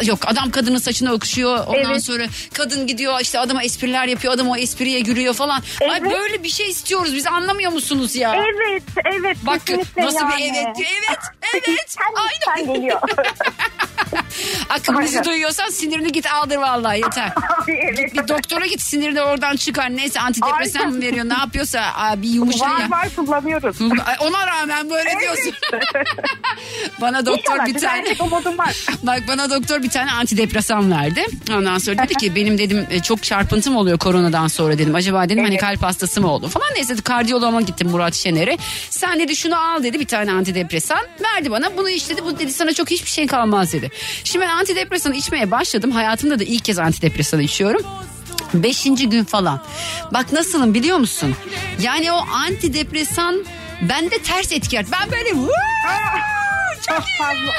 yok 0.04 0.20
adam 0.26 0.52
kadının 0.52 0.78
saçını 0.78 1.14
okşuyor. 1.14 1.60
Ondan 1.68 1.92
Evet. 1.92 2.04
sonra 2.04 2.24
kadın 2.54 2.85
gidiyor 2.88 3.19
işte 3.21 3.39
adama 3.39 3.63
espriler 3.63 4.08
yapıyor. 4.08 4.34
Adam 4.34 4.48
o 4.50 4.56
espriye 4.56 5.00
gülüyor 5.00 5.34
falan. 5.34 5.62
Ay 5.82 6.00
Evet. 6.02 6.12
böyle 6.12 6.43
bir 6.43 6.50
şey 6.50 6.69
istiyoruz. 6.69 7.15
Biz 7.15 7.28
anlamıyor 7.28 7.71
musunuz 7.71 8.15
ya? 8.15 8.36
Evet, 8.36 8.84
evet. 9.06 9.38
Bak 9.43 9.67
kesinlikle 9.67 10.02
nasıl 10.06 10.28
bir 10.28 10.38
yani. 10.38 10.58
evet 10.58 10.76
diyor. 10.76 10.89
Evet, 11.13 11.19
evet. 11.67 11.95
Sen 12.56 12.74
geliyor. 12.74 13.02
Akın 14.69 15.00
bizi 15.02 15.19
Aynen. 15.19 15.32
duyuyorsan 15.32 15.69
sinirini 15.69 16.12
git 16.12 16.34
aldır 16.34 16.58
vallahi 16.58 16.98
yeter. 17.00 17.32
evet. 17.67 18.13
Bir 18.13 18.28
doktora 18.28 18.65
git 18.65 18.82
sinirini 18.82 19.21
oradan 19.21 19.56
çıkar. 19.56 19.89
Neyse 19.98 20.19
antidepresan 20.19 20.89
mı 20.93 21.02
veriyor 21.02 21.26
ne 21.30 21.34
yapıyorsa 21.34 21.82
aa, 21.95 22.21
bir 22.21 22.30
yumuşa 22.30 22.65
Var 22.65 22.80
ya. 22.80 22.89
var 22.89 23.08
kullanıyoruz. 23.15 23.78
Ay, 23.82 24.15
Ona 24.19 24.48
rağmen 24.48 24.89
böyle 24.89 25.10
diyorsun. 25.19 25.54
bana 27.02 27.26
doktor 27.26 27.54
İnşallah, 27.54 27.65
bir 27.67 27.80
tane 27.80 28.04
bir 28.06 28.58
var. 28.58 28.86
bak 29.04 29.24
bana 29.28 29.50
doktor 29.50 29.84
bir 29.84 29.89
tane 29.89 30.12
antidepresan 30.12 30.91
verdi. 30.91 31.26
Ondan 31.54 31.78
sonra 31.78 31.98
dedi 31.98 32.13
ki 32.13 32.36
benim 32.36 32.58
dedim 32.58 32.75
e, 32.90 33.00
çok 33.00 33.24
çarpıntım 33.24 33.76
oluyor 33.76 33.98
koronadan 33.98 34.48
sonra 34.48 34.78
dedim. 34.78 34.96
Acaba 34.96 35.30
dedim 35.30 35.44
hani 35.44 35.58
kalp 35.58 35.84
hastası 35.84 36.22
mı 36.22 36.32
oldum 36.32 36.50
falan. 36.50 36.68
Neyse 36.76 36.96
kardiyoloğuma 36.96 37.62
gittim 37.62 37.90
Murat 37.90 38.16
Şener'e. 38.16 38.58
Sen 38.90 39.20
dedi 39.20 39.36
şunu 39.36 39.60
al 39.60 39.84
dedi 39.84 40.00
bir 40.00 40.08
tane 40.08 40.32
antidepresan. 40.32 41.00
Verdi 41.24 41.52
bana 41.52 41.78
bunu 41.78 41.90
iç 41.90 42.10
dedi. 42.10 42.26
Bu 42.26 42.40
dedi 42.40 42.54
sana 42.54 42.74
çok 42.74 42.92
hiçbir 42.92 43.10
şey 43.10 43.28
kalmaz 43.28 43.74
dedi. 43.74 43.92
Şimdi 44.24 44.46
ben 44.46 44.50
antidepresanı 44.50 45.16
içmeye 45.16 45.52
başladım. 45.52 45.92
Hayatımda 45.92 46.40
da 46.40 46.44
ilk 46.44 46.66
kez 46.66 46.80
antidepresanı 46.80 47.44
içiyorum. 47.44 47.82
Beşinci 48.54 49.10
gün 49.10 49.24
falan. 49.24 49.62
Bak 50.14 50.32
nasılım 50.34 50.74
biliyor 50.74 50.98
musun? 50.98 51.36
Yani 51.82 52.12
o 52.12 52.18
antidepresan 52.18 53.46
bende 53.82 54.18
ters 54.20 54.52
etki. 54.52 54.82
Ben 54.92 55.12
böyle! 55.12 55.52
Çok 56.88 57.04
fazla. 57.18 57.52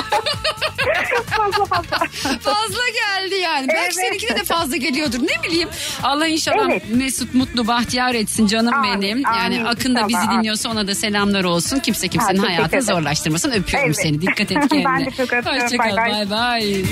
fazla 1.37 1.65
fazla. 1.65 1.99
fazla 2.41 2.83
geldi 2.95 3.35
yani. 3.35 3.69
Belki 3.69 3.81
Evet. 3.85 3.95
seninkine 3.95 4.37
de 4.37 4.45
fazla 4.45 4.77
geliyordur. 4.77 5.19
Ne 5.19 5.43
bileyim. 5.43 5.69
Allah 6.03 6.27
inşallah 6.27 6.67
Evet. 6.71 6.83
Mesut 6.91 7.35
mutlu 7.35 7.67
bahtiyar 7.67 8.15
etsin 8.15 8.47
canım 8.47 8.75
Amin, 8.75 9.03
benim. 9.03 9.19
Yani 9.23 9.57
amin. 9.57 9.65
Akın 9.65 9.95
da 9.95 10.09
bizi 10.09 10.19
İnşallah, 10.19 10.39
dinliyorsa 10.39 10.69
ona 10.69 10.87
da 10.87 10.95
selamlar 10.95 11.45
olsun. 11.45 11.79
Kimse 11.79 12.09
kimsenin 12.09 12.37
Ha, 12.39 12.43
teşekkür 12.43 12.57
hayatını 12.57 12.81
ederim. 12.81 12.95
zorlaştırmasın. 12.95 13.51
Öpüyorum 13.51 13.87
Evet. 13.87 13.97
seni. 14.03 14.21
Dikkat 14.23 14.41
et 14.41 14.49
kendine. 14.69 14.85
Ben 14.85 15.07
de 15.07 15.11
çok 15.11 15.33
öpüyorum. 15.33 15.63
Hoşçakal. 15.63 15.97
Bay 15.97 16.13
Bay 16.13 16.13
bay. 16.13 16.31
bay. 16.31 16.85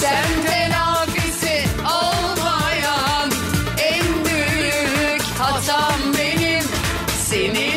Senden 0.00 0.70
abisi 0.70 1.64
olmayan 1.84 3.30
en 3.78 4.24
büyük 4.24 5.22
hatam 5.38 5.94
benim. 6.18 6.64
Senin 7.30 7.73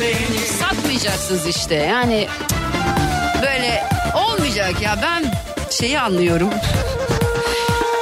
benim. 0.00 0.46
Satmayacaksınız 0.60 1.46
işte 1.46 1.74
yani 1.74 2.28
böyle 3.42 3.84
olmayacak 4.14 4.82
ya 4.82 4.98
ben 5.02 5.32
şeyi 5.70 6.00
anlıyorum. 6.00 6.50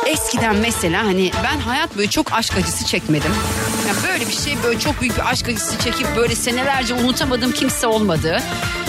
Eskiden 0.07 0.57
mesela 0.57 1.05
hani 1.05 1.31
ben 1.45 1.59
hayat 1.59 1.97
boyu 1.97 2.11
çok 2.11 2.33
aşk 2.33 2.57
acısı 2.57 2.85
çekmedim. 2.85 3.33
Ya 3.89 3.95
böyle 4.11 4.29
bir 4.29 4.33
şey 4.33 4.57
böyle 4.65 4.79
çok 4.79 5.01
büyük 5.01 5.17
bir 5.17 5.31
aşk 5.31 5.49
acısı 5.49 5.79
çekip 5.79 6.07
böyle 6.17 6.35
senelerce 6.35 6.95
unutamadığım 6.95 7.53
kimse 7.53 7.87
olmadı. 7.87 8.43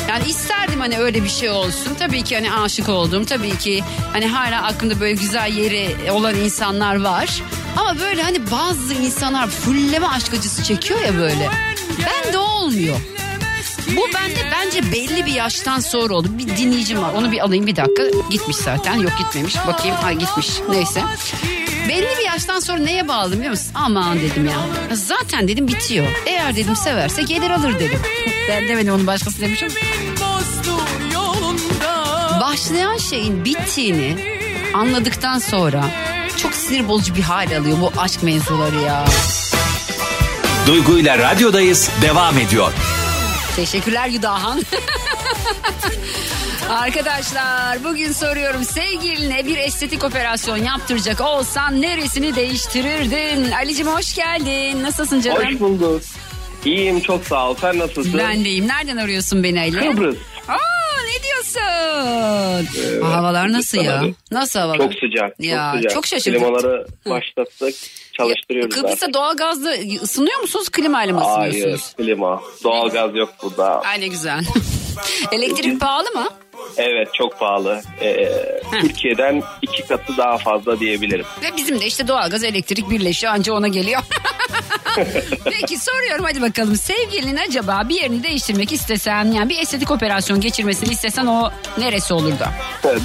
Yani 0.10 0.29
isterdim 0.29 0.79
hani 0.79 0.97
öyle 0.99 1.23
bir 1.23 1.29
şey 1.29 1.49
olsun. 1.49 1.95
Tabii 1.99 2.23
ki 2.23 2.36
hani 2.36 2.53
aşık 2.53 2.89
oldum. 2.89 3.25
Tabii 3.25 3.58
ki 3.58 3.84
hani 4.13 4.27
hala 4.27 4.63
aklımda 4.63 4.99
böyle 4.99 5.13
güzel 5.13 5.53
yeri 5.53 6.12
olan 6.12 6.36
insanlar 6.36 7.01
var. 7.01 7.41
Ama 7.77 7.99
böyle 7.99 8.23
hani 8.23 8.51
bazı 8.51 8.93
insanlar 8.93 9.47
fulleme 9.47 10.08
aşk 10.08 10.34
acısı 10.34 10.63
çekiyor 10.63 10.99
ya 10.99 11.17
böyle. 11.17 11.49
Ben 12.05 12.34
de 12.34 12.38
olmuyor. 12.65 12.95
Bu 13.88 14.01
bende 14.13 14.51
bence 14.51 14.91
belli 14.91 15.25
bir 15.25 15.32
yaştan 15.34 15.80
sonra 15.80 16.13
oldu. 16.13 16.28
Bir 16.32 16.58
dinleyicim 16.58 17.01
var 17.01 17.13
onu 17.13 17.32
bir 17.32 17.39
alayım 17.39 17.67
bir 17.67 17.75
dakika. 17.75 18.04
Gitmiş 18.30 18.58
zaten 18.58 18.95
yok 18.95 19.12
gitmemiş. 19.17 19.56
Bakayım 19.67 19.95
ha 19.95 20.12
gitmiş 20.12 20.49
neyse. 20.69 21.04
Belli 21.89 22.17
bir 22.19 22.25
yaştan 22.25 22.60
sonra 22.60 22.78
neye 22.78 23.08
bağladım 23.08 23.38
biliyor 23.38 23.51
musun? 23.51 23.71
Aman 23.73 24.19
dedim 24.19 24.45
ya. 24.45 24.58
Zaten 24.95 25.47
dedim 25.47 25.67
bitiyor. 25.67 26.08
Eğer 26.25 26.56
dedim 26.56 26.75
severse 26.75 27.21
gelir 27.21 27.49
alır 27.49 27.80
dedim. 27.80 27.99
Ben 28.49 28.67
demedim 28.67 28.93
onu 28.93 29.08
başkası 29.08 29.41
demişim. 29.41 29.69
Başlayan 32.41 32.97
şeyin 32.97 33.45
bittiğini 33.45 34.15
anladıktan 34.73 35.39
sonra 35.39 35.86
çok 36.38 36.54
sinir 36.54 36.88
bozucu 36.88 37.15
bir 37.15 37.21
hal 37.21 37.58
alıyor 37.58 37.78
bu 37.82 37.91
aşk 37.97 38.23
mevzuları 38.23 38.82
ya. 38.82 39.06
Duygu 40.67 40.99
ile 40.99 41.17
radyodayız 41.17 41.89
devam 42.01 42.38
ediyor. 42.38 42.71
Teşekkürler 43.56 44.08
Yudahan. 44.08 44.60
Arkadaşlar 46.69 47.84
bugün 47.84 48.12
soruyorum 48.12 48.63
sevgiline 48.63 49.45
bir 49.47 49.58
estetik 49.58 50.04
operasyon 50.04 50.58
yaptıracak 50.58 51.21
olsan 51.21 51.82
neresini 51.82 52.36
değiştirirdin? 52.36 53.51
Ali'cim 53.51 53.88
hoş 53.88 54.15
geldin. 54.15 54.84
Nasılsın 54.84 55.21
canım? 55.21 55.45
Hoş 55.45 55.60
bulduk. 55.60 56.01
İyiyim 56.65 56.99
çok 56.99 57.25
sağ 57.25 57.49
ol. 57.49 57.56
Sen 57.62 57.80
nasılsın? 57.80 58.17
Ben 58.17 58.45
deyim. 58.45 58.67
Nereden 58.67 58.97
arıyorsun 58.97 59.43
beni 59.43 59.60
Ali? 59.60 59.80
Kıbrıs. 59.91 60.15
Aa 60.47 60.58
ne 61.06 61.23
diyorsun? 61.23 63.01
Havalar 63.06 63.51
nasıl 63.54 63.78
ya? 63.78 64.04
Nasıl 64.32 64.60
havalar? 64.60 64.78
Çok 64.78 64.93
sıcak. 64.93 65.39
Ya, 65.39 65.69
çok 65.71 65.78
sıcak. 65.78 65.93
çok 65.93 66.08
şaşırdım. 66.08 66.41
Klimaları 66.41 66.86
başlattık. 67.10 67.75
Çalıştırıyoruz 68.17 68.75
Kıbrıs'ta 68.75 69.06
artık. 69.06 69.13
doğalgazla 69.13 69.71
ısınıyor 70.01 70.39
musunuz 70.39 70.69
klimayla 70.69 71.13
mı 71.13 71.19
Hayır 71.23 71.54
ısınıyorsunuz? 71.54 71.93
klima. 71.93 72.41
Doğalgaz 72.63 73.15
yok 73.15 73.34
burada. 73.43 73.80
Ay 73.82 74.01
ne 74.01 74.08
güzel. 74.08 74.45
Elektrik 75.32 75.80
pahalı 75.80 76.12
mı? 76.12 76.28
Evet 76.78 77.08
çok 77.13 77.39
pahalı. 77.39 77.82
Ee, 78.01 78.30
Türkiye'den 78.82 79.43
iki 79.62 79.88
katı 79.88 80.17
daha 80.17 80.38
fazla 80.38 80.80
diyebilirim. 80.80 81.25
Ve 81.43 81.58
bizim 81.58 81.80
de 81.80 81.86
işte 81.86 82.08
doğalgaz 82.08 82.43
elektrik 82.43 82.89
birleşiyor 82.89 83.34
anca 83.34 83.54
ona 83.54 83.67
geliyor. 83.67 84.01
Peki 85.43 85.78
soruyorum 85.80 86.25
hadi 86.25 86.41
bakalım. 86.41 86.75
Sevgilinin 86.75 87.38
acaba 87.49 87.84
bir 87.89 87.95
yerini 87.95 88.23
değiştirmek 88.23 88.71
istesen 88.71 89.32
yani 89.32 89.49
bir 89.49 89.60
estetik 89.60 89.91
operasyon 89.91 90.41
geçirmesini 90.41 90.91
istesen 90.91 91.25
o 91.25 91.51
neresi 91.78 92.13
olurdu? 92.13 92.45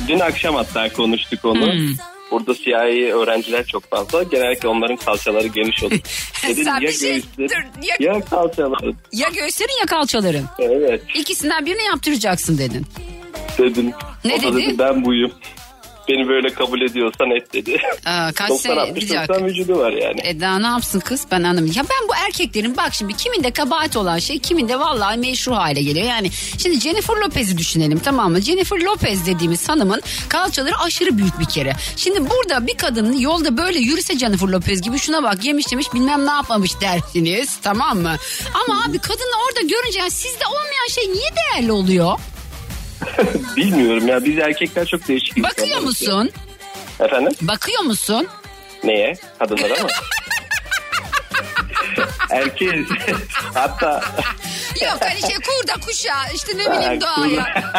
Dün 0.09 0.21
akşam 0.21 0.55
hatta 0.55 0.93
konuştuk 0.93 1.45
onu. 1.45 1.73
Hmm. 1.73 1.89
Burada 2.31 2.55
siyahi 2.55 3.15
öğrenciler 3.15 3.67
çok 3.67 3.91
fazla. 3.91 4.23
Genellikle 4.23 4.69
onların 4.69 4.97
kalçaları 4.97 5.47
geniş 5.47 5.83
olur. 5.83 5.93
Dedim 6.49 6.65
Sen 6.65 6.75
ya 6.75 6.81
bir 6.81 6.93
şey- 6.93 7.11
göğüslerin 7.11 7.49
dur, 7.49 7.83
ya- 8.03 8.13
ya 8.15 8.21
kalçaların. 8.21 8.95
Ya 9.13 9.29
göğüslerin 9.35 9.81
ya 9.81 9.87
kalçaların. 9.87 10.45
Evet 10.59 11.03
İkisinden 11.15 11.67
birini 11.67 11.83
yaptıracaksın 11.85 12.59
dedin. 12.59 12.87
dedim. 13.59 13.93
Ne 14.25 14.35
o 14.35 14.43
dedi? 14.43 14.57
dedi 14.57 14.79
ben 14.79 15.05
buyum. 15.05 15.33
Beni 16.11 16.29
böyle 16.29 16.55
kabul 16.55 16.81
ediyorsan 16.81 17.31
et 17.31 17.53
dedi. 17.53 17.79
Aa, 18.07 18.33
kaç 18.35 18.51
90 18.51 18.57
sene 18.57 18.81
60 18.81 18.97
bir 18.97 19.09
dakika. 19.09 19.35
90 19.35 19.47
vücudu 19.49 19.79
var 19.79 19.93
yani. 19.93 20.21
E 20.25 20.41
daha 20.41 20.59
ne 20.59 20.67
yapsın 20.67 21.01
kız 21.01 21.27
ben 21.31 21.43
anlamadım. 21.43 21.73
Ya 21.77 21.83
ben 21.83 22.09
bu 22.09 22.13
erkeklerin 22.27 22.77
bak 22.77 22.95
şimdi 22.95 23.17
kiminde 23.17 23.51
kabahat 23.51 23.97
olan 23.97 24.19
şey 24.19 24.39
kiminde 24.39 24.81
vallahi 24.81 25.19
meşru 25.19 25.57
hale 25.57 25.83
geliyor. 25.83 26.07
Yani 26.07 26.31
şimdi 26.59 26.81
Jennifer 26.81 27.15
Lopez'i 27.17 27.59
düşünelim 27.59 27.99
tamam 27.99 28.33
mı? 28.33 28.41
Jennifer 28.41 28.81
Lopez 28.81 29.27
dediğimiz 29.27 29.69
hanımın 29.69 30.03
kalçaları 30.29 30.79
aşırı 30.79 31.19
büyük 31.19 31.41
bir 31.41 31.45
kere. 31.45 31.73
Şimdi 31.97 32.31
burada 32.31 32.67
bir 32.67 32.77
kadın 32.77 33.13
yolda 33.13 33.57
böyle 33.57 33.79
yürüse 33.79 34.19
Jennifer 34.19 34.49
Lopez 34.49 34.83
gibi 34.83 34.99
şuna 34.99 35.23
bak 35.23 35.45
yemiş 35.45 35.73
demiş 35.73 35.87
bilmem 35.95 36.27
ne 36.27 36.31
yapmamış 36.31 36.81
dersiniz 36.81 37.59
tamam 37.63 37.99
mı? 37.99 38.17
Ama 38.55 38.85
abi 38.85 38.99
kadını 38.99 39.35
orada 39.49 39.61
görünce 39.61 39.99
yani 39.99 40.11
sizde 40.11 40.47
olmayan 40.47 40.89
şey 40.91 41.05
niye 41.13 41.31
değerli 41.37 41.73
oluyor? 41.73 42.19
Bilmiyorum 43.57 44.09
ya 44.09 44.25
biz 44.25 44.39
erkekler 44.39 44.87
çok 44.87 45.09
değişik 45.09 45.43
Bakıyor 45.43 45.69
insanlarız 45.69 46.03
ya. 46.03 46.15
musun? 46.17 46.31
Efendim? 47.01 47.33
Bakıyor 47.43 47.83
musun? 47.83 48.27
Neye? 48.85 49.15
Kadınlara 49.39 49.83
mı? 49.83 49.89
Erkeğiz. 52.31 52.87
Hatta 53.55 54.05
Yok 54.83 54.99
hani 55.01 55.21
şey 55.21 55.37
kurda 55.37 55.81
kuşa 55.87 56.15
işte 56.35 56.53
ne 56.53 56.73
bileyim 56.73 57.01
doğaya. 57.01 57.73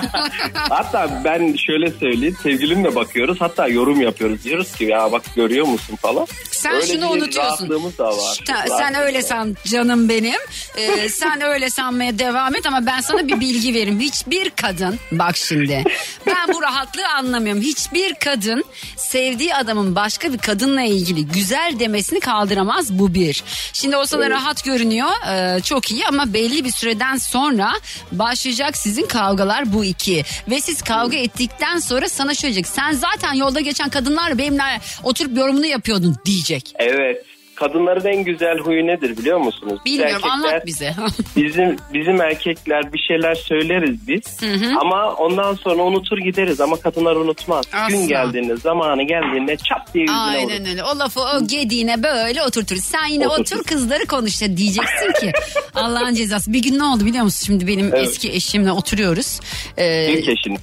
hatta 0.69 1.21
ben 1.23 1.55
şöyle 1.55 1.91
söyleyeyim 1.91 2.37
sevgilimle 2.43 2.95
bakıyoruz 2.95 3.41
hatta 3.41 3.67
yorum 3.67 4.01
yapıyoruz 4.01 4.43
diyoruz 4.43 4.71
ki 4.71 4.83
ya 4.83 5.11
bak 5.11 5.23
görüyor 5.35 5.67
musun 5.67 5.95
falan. 5.95 6.27
Sen 6.51 6.75
Öyle 6.75 6.87
şunu 6.87 7.09
unutuyorsun. 7.09 7.69
da 7.69 8.03
var. 8.17 8.39
Ta- 8.47 8.77
sen 8.77 8.95
öyle 8.95 9.21
san 9.21 9.57
canım 9.65 10.09
benim. 10.09 10.39
Ee, 10.77 11.09
sen 11.09 11.41
öyle 11.41 11.69
sanmaya 11.69 12.19
devam 12.19 12.55
et 12.55 12.65
ama 12.65 12.85
ben 12.85 13.01
sana 13.01 13.27
bir 13.27 13.39
bilgi 13.39 13.73
vereyim. 13.73 13.99
Hiçbir 13.99 14.49
kadın 14.49 14.99
bak 15.11 15.37
şimdi 15.37 15.83
ben 16.27 16.47
bu 16.53 16.61
rahatlığı 16.61 17.07
anlamıyorum. 17.17 17.61
Hiçbir 17.61 18.13
kadın 18.13 18.63
sevdiği 18.97 19.55
adamın 19.55 19.95
başka 19.95 20.33
bir 20.33 20.37
kadınla 20.37 20.81
ilgili 20.81 21.27
güzel 21.27 21.75
demesini 21.79 22.19
kaldıramaz 22.19 22.99
bu 22.99 23.13
bir. 23.13 23.43
Şimdi 23.73 23.97
olsa 23.97 24.19
da 24.19 24.29
rahat 24.29 24.63
görünüyor 24.63 25.09
ee, 25.31 25.61
çok 25.61 25.91
iyi 25.91 26.07
ama 26.07 26.33
belli 26.33 26.65
bir 26.65 26.71
süreden 26.91 27.17
sonra 27.17 27.71
başlayacak 28.11 28.77
sizin 28.77 29.05
kavgalar 29.07 29.73
bu 29.73 29.85
iki. 29.85 30.23
Ve 30.49 30.61
siz 30.61 30.81
kavga 30.81 31.17
ettikten 31.17 31.77
sonra 31.79 32.09
sana 32.09 32.33
şöyle 32.33 32.53
diyecek. 32.53 32.67
Sen 32.73 32.91
zaten 32.91 33.33
yolda 33.33 33.59
geçen 33.59 33.89
kadınlarla 33.89 34.37
benimle 34.37 34.63
oturup 35.03 35.37
yorumunu 35.37 35.65
yapıyordun 35.65 36.15
diyecek. 36.25 36.73
Evet. 36.75 37.25
Kadınların 37.55 38.05
en 38.07 38.23
güzel 38.23 38.57
huyu 38.57 38.87
nedir 38.87 39.17
biliyor 39.17 39.37
musunuz? 39.39 39.79
Biz 39.85 39.93
Bilmiyorum 39.93 40.15
erkekler- 40.23 40.29
anlat 40.31 40.65
bize. 40.65 40.95
Bizim 41.35 41.77
bizim 41.93 42.21
erkekler 42.21 42.93
bir 42.93 42.99
şeyler 43.07 43.35
söyleriz 43.35 44.07
biz 44.07 44.37
ama 44.81 45.13
ondan 45.13 45.53
sonra 45.55 45.83
unutur 45.83 46.17
gideriz 46.17 46.61
ama 46.61 46.75
kadınlar 46.79 47.15
unutmaz. 47.15 47.65
Asla. 47.73 47.87
Gün 47.97 48.07
geldiğinde 48.07 48.57
zamanı 48.57 49.03
geldiğinde 49.03 49.57
çap 49.57 49.93
diye 49.93 50.03
yüzüne 50.03 50.17
Aynen 50.17 50.43
vurur. 50.59 50.69
öyle. 50.69 50.83
O 50.83 50.99
lafı 50.99 51.19
o 51.21 51.47
gediğine 51.47 52.03
böyle 52.03 52.43
oturtur. 52.43 52.75
Sen 52.75 53.05
yine 53.05 53.27
Oturtur. 53.27 53.55
otur 53.55 53.63
kızları 53.67 54.05
konuş 54.05 54.41
diyeceksin 54.41 55.11
ki 55.19 55.31
Allah'ın 55.75 56.13
cezası. 56.13 56.53
Bir 56.53 56.59
gün 56.59 56.79
ne 56.79 56.83
oldu 56.83 57.05
biliyor 57.05 57.23
musun? 57.23 57.45
Şimdi 57.45 57.67
benim 57.67 57.85
Evet. 57.95 58.07
eski 58.07 58.31
eşimle 58.31 58.71
oturuyoruz. 58.71 59.39
Ee, 59.77 60.13
İlk 60.13 60.29
eşin. 60.29 60.59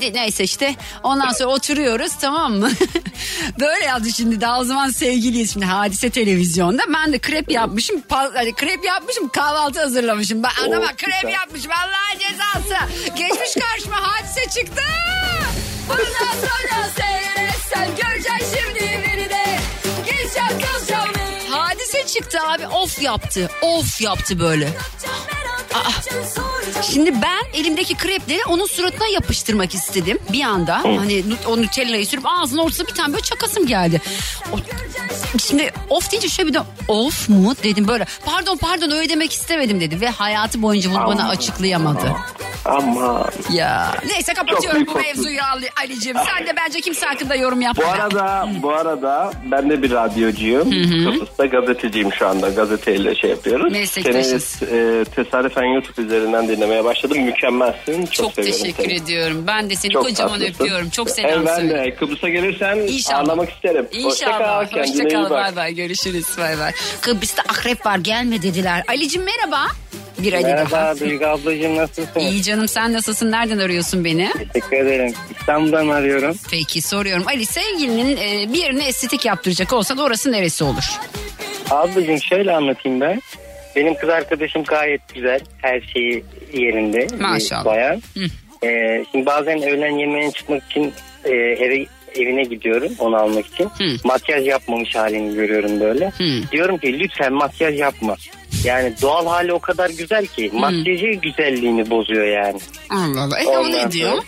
e, 0.00 0.12
neyse 0.12 0.44
işte 0.44 0.74
ondan 1.02 1.32
sonra 1.32 1.48
oturuyoruz 1.50 2.12
tamam 2.20 2.52
mı? 2.54 2.70
Böyle 3.60 3.84
yazdı 3.84 4.08
şimdi 4.16 4.40
daha 4.40 4.60
o 4.60 4.64
zaman 4.64 4.90
sevgiliyiz 4.90 5.52
şimdi 5.52 5.66
hadise 5.66 6.10
televizyonda. 6.10 6.82
Ben 6.94 7.12
de 7.12 7.18
krep 7.18 7.50
yapmışım 7.50 8.02
hani 8.10 8.52
krep 8.54 8.84
yapmışım 8.84 9.28
kahvaltı 9.28 9.80
hazırlamışım. 9.80 10.42
Ben 10.42 10.68
adama 10.68 10.84
Oo, 10.84 10.96
krep 10.96 11.14
süper. 11.20 11.32
yapmışım 11.32 11.70
Allah'ın 11.72 12.18
cezası. 12.18 12.84
Geçmiş 13.16 13.64
karşıma 13.64 13.96
hadise 14.02 14.42
çıktı. 14.60 14.82
Bundan 15.88 16.32
sonra 16.40 16.88
seyretsen 16.96 17.37
çıktı 22.08 22.38
abi 22.48 22.66
of 22.66 23.02
yaptı 23.02 23.50
of 23.62 24.00
yaptı 24.00 24.40
böyle. 24.40 24.68
Aa, 25.74 25.90
Şimdi 26.82 27.12
ben 27.22 27.60
elimdeki 27.60 27.94
krepleri 27.96 28.40
onun 28.48 28.66
suratına 28.66 29.06
yapıştırmak 29.08 29.74
istedim 29.74 30.18
bir 30.32 30.42
anda. 30.42 30.74
Hani 30.84 31.20
nut- 31.30 31.46
o 31.48 31.62
Nutella'yı 31.62 32.06
sürüp 32.06 32.24
ağzının 32.26 32.62
ortasına 32.62 32.86
bir 32.86 32.94
tane 32.94 33.12
böyle 33.12 33.22
çakasım 33.22 33.66
geldi. 33.66 34.00
O- 34.52 34.56
şimdi 35.38 35.70
of 35.90 36.12
deyince 36.12 36.28
şöyle 36.28 36.48
bir 36.48 36.54
de 36.54 36.60
of 36.88 37.28
mu 37.28 37.54
dedim 37.62 37.88
böyle. 37.88 38.06
Pardon 38.24 38.56
pardon 38.56 38.90
öyle 38.90 39.08
demek 39.08 39.32
istemedim 39.32 39.80
dedi. 39.80 40.00
Ve 40.00 40.08
hayatı 40.08 40.62
boyunca 40.62 40.90
bunu 40.90 41.06
bana 41.06 41.22
Ama- 41.22 41.30
açıklayamadı. 41.30 42.12
Ama 42.64 43.26
Ya 43.52 43.94
neyse 44.06 44.34
kapatıyorum 44.34 44.86
bu 44.86 44.94
mevzuyu 44.94 45.38
Ali, 45.54 45.68
Ali'cim. 45.80 46.16
Sen 46.16 46.46
de 46.46 46.56
bence 46.56 46.80
kimse 46.80 47.06
hakkında 47.06 47.34
yorum 47.34 47.60
yapma. 47.60 47.84
bu 47.84 47.88
arada 47.88 48.48
bu 48.62 48.72
arada 48.72 49.32
ben 49.50 49.70
de 49.70 49.82
bir 49.82 49.90
radyocuyum. 49.90 50.70
Kıbrıs'ta 50.70 51.46
gazeteciyim 51.46 52.12
şu 52.12 52.26
anda. 52.28 52.48
Gazeteyle 52.48 53.14
şey 53.14 53.30
yapıyoruz. 53.30 53.72
Meslektaşız. 53.72 54.44
Seni 54.44 54.68
e, 54.70 55.04
tesadüfen 55.58 55.64
YouTube 55.74 56.02
üzerinden 56.02 56.48
dinlemeye 56.48 56.84
başladım. 56.84 57.18
Mükemmelsin. 57.22 58.02
Çok, 58.06 58.12
Çok 58.12 58.32
seviyorum 58.34 58.62
teşekkür 58.62 58.82
seni. 58.82 58.92
ediyorum. 58.94 59.44
Ben 59.46 59.70
de 59.70 59.76
seni 59.76 59.92
Çok 59.92 60.04
kocaman 60.04 60.40
tatlısın. 60.40 60.54
öpüyorum. 60.64 60.90
Çok 60.90 61.10
selam 61.10 61.30
Evet, 61.30 61.46
ben 61.46 61.70
de 61.70 61.94
Kıbrıs'a 61.94 62.28
gelirsen 62.28 62.76
İnşallah. 62.76 63.18
ağırlamak 63.18 63.50
isterim. 63.50 63.86
Hoşça 64.02 64.26
İnşallah. 64.26 64.38
kal. 64.38 64.64
Hoşça 64.64 64.82
Kendine 64.82 65.08
iyi 65.08 65.12
kal. 65.12 65.30
Bay 65.30 65.56
bay. 65.56 65.74
Görüşürüz. 65.74 66.26
Bay 66.38 66.58
bay. 66.58 66.72
Kıbrıs'ta 67.00 67.42
akrep 67.42 67.86
var 67.86 67.98
gelme 67.98 68.42
dediler. 68.42 68.84
Ali'cim 68.88 69.22
merhaba. 69.22 69.66
Bir 70.18 70.32
Ali 70.32 70.42
Merhaba 70.42 70.70
daha. 70.70 71.00
Duygu 71.00 71.26
ablacığım 71.26 71.76
nasılsın? 71.76 72.20
İyi 72.20 72.42
canım 72.42 72.68
sen 72.68 72.92
nasılsın? 72.92 73.30
Nereden 73.30 73.58
arıyorsun 73.58 74.04
beni? 74.04 74.30
Teşekkür 74.52 74.76
ederim. 74.76 75.14
İstanbul'dan 75.40 75.88
arıyorum. 75.88 76.36
Peki 76.50 76.82
soruyorum. 76.82 77.24
Ali 77.28 77.46
sevgilinin 77.46 78.16
e, 78.16 78.52
bir 78.52 78.58
yerine 78.58 78.88
estetik 78.88 79.24
yaptıracak 79.24 79.72
olsan 79.72 79.98
orası 79.98 80.32
neresi 80.32 80.64
olur? 80.64 80.98
Ablacığım 81.70 82.22
şöyle 82.22 82.52
anlatayım 82.52 83.00
ben. 83.00 83.22
Benim 83.76 83.94
kız 83.94 84.08
arkadaşım 84.08 84.62
gayet 84.64 85.00
güzel. 85.14 85.40
Her 85.62 85.80
şeyi 85.80 86.24
yerinde. 86.52 86.98
bir 87.12 87.20
Maşallah. 87.20 87.64
Bayan. 87.64 88.02
Hı. 88.14 88.24
Ee, 88.66 89.04
şimdi 89.12 89.26
bazen 89.26 89.62
öğlen 89.62 89.98
yemeğine 89.98 90.32
çıkmak 90.32 90.62
için 90.70 90.92
e, 91.24 91.30
eve 91.34 91.86
evine 92.16 92.42
gidiyorum 92.42 92.92
onu 92.98 93.16
almak 93.16 93.46
için. 93.46 93.64
Hı. 93.64 93.84
Makyaj 94.04 94.46
yapmamış 94.46 94.94
halini 94.94 95.34
görüyorum 95.34 95.80
böyle. 95.80 96.06
Hı. 96.18 96.24
Diyorum 96.52 96.78
ki 96.78 96.98
lütfen 96.98 97.32
makyaj 97.32 97.78
yapma. 97.80 98.16
Yani 98.64 98.92
doğal 99.02 99.26
hali 99.26 99.52
o 99.52 99.58
kadar 99.58 99.90
güzel 99.90 100.26
ki 100.26 100.50
makyajı 100.54 101.06
güzelliğini 101.06 101.90
bozuyor 101.90 102.26
yani. 102.26 102.58
Allah 102.90 103.22
Allah. 103.22 103.40
E, 103.40 103.46
o 103.46 103.70
ne 103.70 103.90
diyor? 103.92 104.10
sonra- 104.10 104.22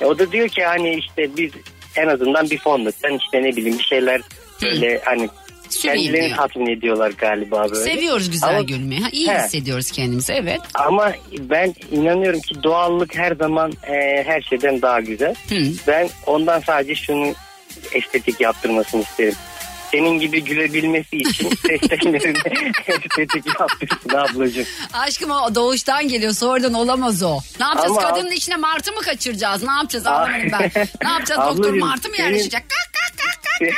E, 0.00 0.04
o 0.06 0.18
da 0.18 0.32
diyor 0.32 0.48
ki 0.48 0.64
hani 0.64 0.94
işte 0.94 1.30
biz 1.36 1.52
en 1.96 2.06
azından 2.08 2.50
bir 2.50 2.58
fondöten 2.58 3.18
işte 3.18 3.42
ne 3.42 3.56
bileyim 3.56 3.78
bir 3.78 3.84
şeyler 3.84 4.20
böyle 4.62 5.00
hani 5.04 5.28
Süreyim 5.74 6.02
kendilerini 6.02 6.26
diyor. 6.26 6.36
tatmin 6.38 6.66
ediyorlar 6.66 7.10
galiba 7.18 7.66
böyle. 7.70 7.84
Seviyoruz 7.90 8.30
güzel 8.30 8.48
Ama- 8.50 8.60
görünmeyi. 8.62 9.00
Ha, 9.00 9.08
iyi 9.12 9.28
He. 9.30 9.38
hissediyoruz 9.42 9.90
kendimizi 9.90 10.32
evet. 10.32 10.60
Ama 10.74 11.12
ben 11.38 11.74
inanıyorum 11.92 12.40
ki 12.40 12.62
doğallık 12.62 13.16
her 13.16 13.32
zaman 13.36 13.72
e, 13.86 14.22
her 14.26 14.40
şeyden 14.42 14.82
daha 14.82 15.00
güzel. 15.00 15.34
Hı. 15.48 15.56
Ben 15.86 16.08
ondan 16.26 16.60
sadece 16.60 16.94
şunu 16.94 17.34
estetik 17.92 18.40
yaptırmasını 18.40 19.02
isterim. 19.02 19.34
Senin 19.90 20.18
gibi 20.18 20.44
gülebilmesi 20.44 21.16
için 21.16 21.48
seslerini 21.66 22.16
estetik 22.88 23.46
yaptırsın 23.60 24.08
ablacığım. 24.16 24.64
Aşkım 24.92 25.30
o 25.30 25.54
doğuştan 25.54 26.08
geliyor 26.08 26.32
sonradan 26.32 26.74
olamaz 26.74 27.22
o. 27.22 27.38
Ne 27.60 27.66
yapacağız 27.66 27.90
Ama- 27.90 28.00
kadının 28.00 28.30
içine 28.30 28.56
martı 28.56 28.92
mı 28.92 29.00
kaçıracağız 29.00 29.62
ne 29.62 29.72
yapacağız 29.72 30.06
anlamadım 30.06 30.48
ben. 30.52 30.70
Ne 31.02 31.08
yapacağız 31.08 31.40
doktor 31.40 31.52
Ablacığım, 31.64 31.78
martı 31.78 32.08
mı 32.08 32.14
senin- 32.16 32.26
yerleşecek? 32.28 32.60
Kalk, 32.60 32.92
kalk, 32.92 33.18
kalk. 33.18 33.37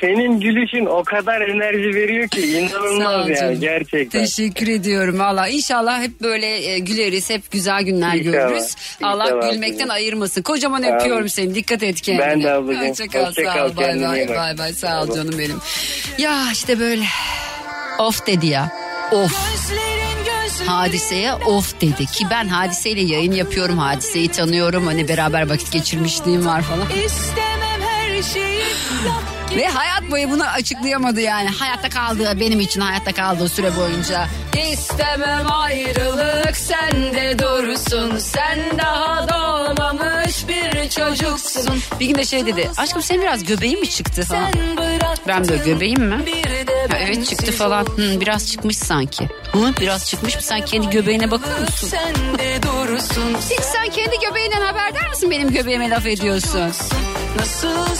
Senin 0.00 0.40
gülüşün 0.40 0.86
o 0.86 1.04
kadar 1.04 1.40
enerji 1.40 1.94
veriyor 1.94 2.28
ki 2.28 2.40
inanılmaz 2.58 3.28
yani 3.28 3.60
gerçekten. 3.60 4.20
Teşekkür 4.20 4.68
ediyorum 4.68 5.18
valla. 5.18 5.48
İnşallah 5.48 6.02
hep 6.02 6.20
böyle 6.20 6.46
e, 6.70 6.78
güleriz, 6.78 7.30
hep 7.30 7.50
güzel 7.50 7.82
günler 7.82 8.14
İnşallah. 8.14 8.32
görürüz. 8.48 8.74
Allah 9.02 9.24
İnşallah 9.24 9.50
gülmekten 9.52 9.74
ablacığım. 9.76 9.90
ayırmasın. 9.90 10.42
Kocaman 10.42 10.82
Amin. 10.82 10.94
öpüyorum 10.94 11.28
seni. 11.28 11.54
Dikkat 11.54 11.82
et 11.82 12.00
kendine. 12.00 12.26
Ben 12.26 12.42
de 12.42 12.52
ablacığım. 12.52 12.88
Hoşça 12.88 13.06
kal. 13.06 13.26
Hoşça 13.26 13.42
Sağ 13.44 13.66
ol. 13.66 13.76
Bay 13.76 14.00
bay. 14.02 14.28
Bay 14.28 14.58
bay. 14.58 14.72
Sağ 14.72 15.02
ol 15.02 15.14
canım 15.14 15.38
benim. 15.38 15.58
Ya 16.18 16.44
işte 16.52 16.80
böyle. 16.80 17.04
Of 17.98 18.26
dedi 18.26 18.46
ya. 18.46 18.72
Of. 19.12 19.32
Hadiseye 20.66 21.34
of 21.34 21.80
dedi 21.80 22.06
ki 22.06 22.26
ben 22.30 22.48
hadiseyle 22.48 23.00
yayın 23.00 23.32
yapıyorum 23.32 23.78
hadiseyi 23.78 24.28
tanıyorum 24.28 24.86
hani 24.86 25.08
beraber 25.08 25.50
vakit 25.50 25.72
geçirmişliğim 25.72 26.46
var 26.46 26.62
falan. 26.62 26.86
İstemem 27.04 27.80
her 27.80 28.22
şey 28.22 28.56
ki. 28.56 28.64
Ve 29.56 29.66
hayat 29.66 30.10
boyu 30.10 30.30
bunu 30.30 30.44
açıklayamadı 30.44 31.20
yani. 31.20 31.48
Hayatta 31.48 31.88
kaldığı 31.88 32.40
benim 32.40 32.60
için 32.60 32.80
hayatta 32.80 33.12
kaldığı 33.12 33.48
süre 33.48 33.76
boyunca. 33.76 34.26
İstemem 34.72 35.52
ayrılık 35.52 36.56
sende 36.56 37.38
dursun. 37.38 38.18
Sen 38.18 38.58
daha 38.78 39.28
doğmamış 39.28 40.48
bir 40.48 40.88
çocuksun. 40.88 41.80
Bir 42.00 42.06
gün 42.06 42.14
de 42.14 42.24
şey 42.24 42.46
dedi. 42.46 42.70
Aşkım 42.76 43.02
senin 43.02 43.22
biraz 43.22 43.44
göbeğin 43.44 43.80
mi 43.80 43.90
çıktı 43.90 44.22
falan. 44.22 44.52
Ben 45.28 45.48
böyle 45.48 45.64
göbeğim 45.64 46.02
mi? 46.02 46.24
Ha, 46.90 46.98
evet 46.98 47.28
çıktı 47.28 47.52
falan. 47.52 47.84
Hı, 47.84 48.20
biraz 48.20 48.50
çıkmış 48.50 48.76
sanki. 48.78 49.28
Hı, 49.52 49.72
biraz 49.80 50.08
çıkmış 50.10 50.36
mı? 50.36 50.42
Sen 50.42 50.60
kendi 50.64 50.90
göbeğine 50.90 51.30
bakıyor 51.30 51.60
musun? 51.60 51.88
Hiç 53.50 53.60
sen 53.60 53.88
kendi 53.88 54.18
göbeğinden 54.28 54.60
haberdar 54.60 55.08
mısın 55.08 55.30
benim 55.30 55.52
göbeğime 55.52 55.90
laf 55.90 56.06
ediyorsun? 56.06 56.72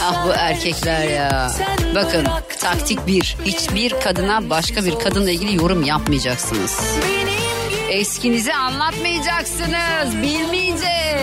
Ah 0.03 0.25
bu 0.25 0.31
erkekler 0.33 1.07
ya. 1.07 1.51
Bakın 1.95 2.27
taktik 2.59 3.07
bir. 3.07 3.37
Hiçbir 3.45 3.99
kadına 3.99 4.49
başka 4.49 4.85
bir 4.85 4.99
kadınla 4.99 5.31
ilgili 5.31 5.55
yorum 5.55 5.83
yapmayacaksınız. 5.83 6.79
Eskinizi 7.89 8.53
anlatmayacaksınız. 8.53 10.21
Bilmeyecek. 10.21 11.19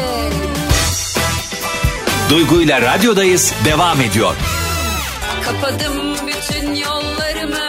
Duygu 2.31 2.63
ile 2.63 2.81
radyodayız 2.83 3.55
devam 3.65 4.01
ediyor. 4.01 4.35
Kapadım 5.45 6.15
bütün 6.27 6.75
yollarımı. 6.75 7.69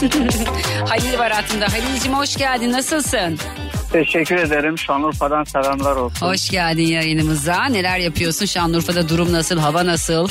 Halil 0.88 1.18
var 1.18 1.32
hayatımda. 1.32 1.72
Halil'cim 1.72 2.14
hoş 2.14 2.36
geldin. 2.36 2.72
Nasılsın? 2.72 3.38
Teşekkür 3.92 4.36
ederim. 4.36 4.78
Şanlıurfa'dan 4.78 5.44
selamlar 5.44 5.96
olsun. 5.96 6.26
Hoş 6.26 6.50
geldin 6.50 6.86
yayınımıza. 6.86 7.64
Neler 7.64 7.98
yapıyorsun? 7.98 8.46
Şanlıurfa'da 8.46 9.08
durum 9.08 9.32
nasıl? 9.32 9.58
Hava 9.58 9.86
nasıl? 9.86 10.28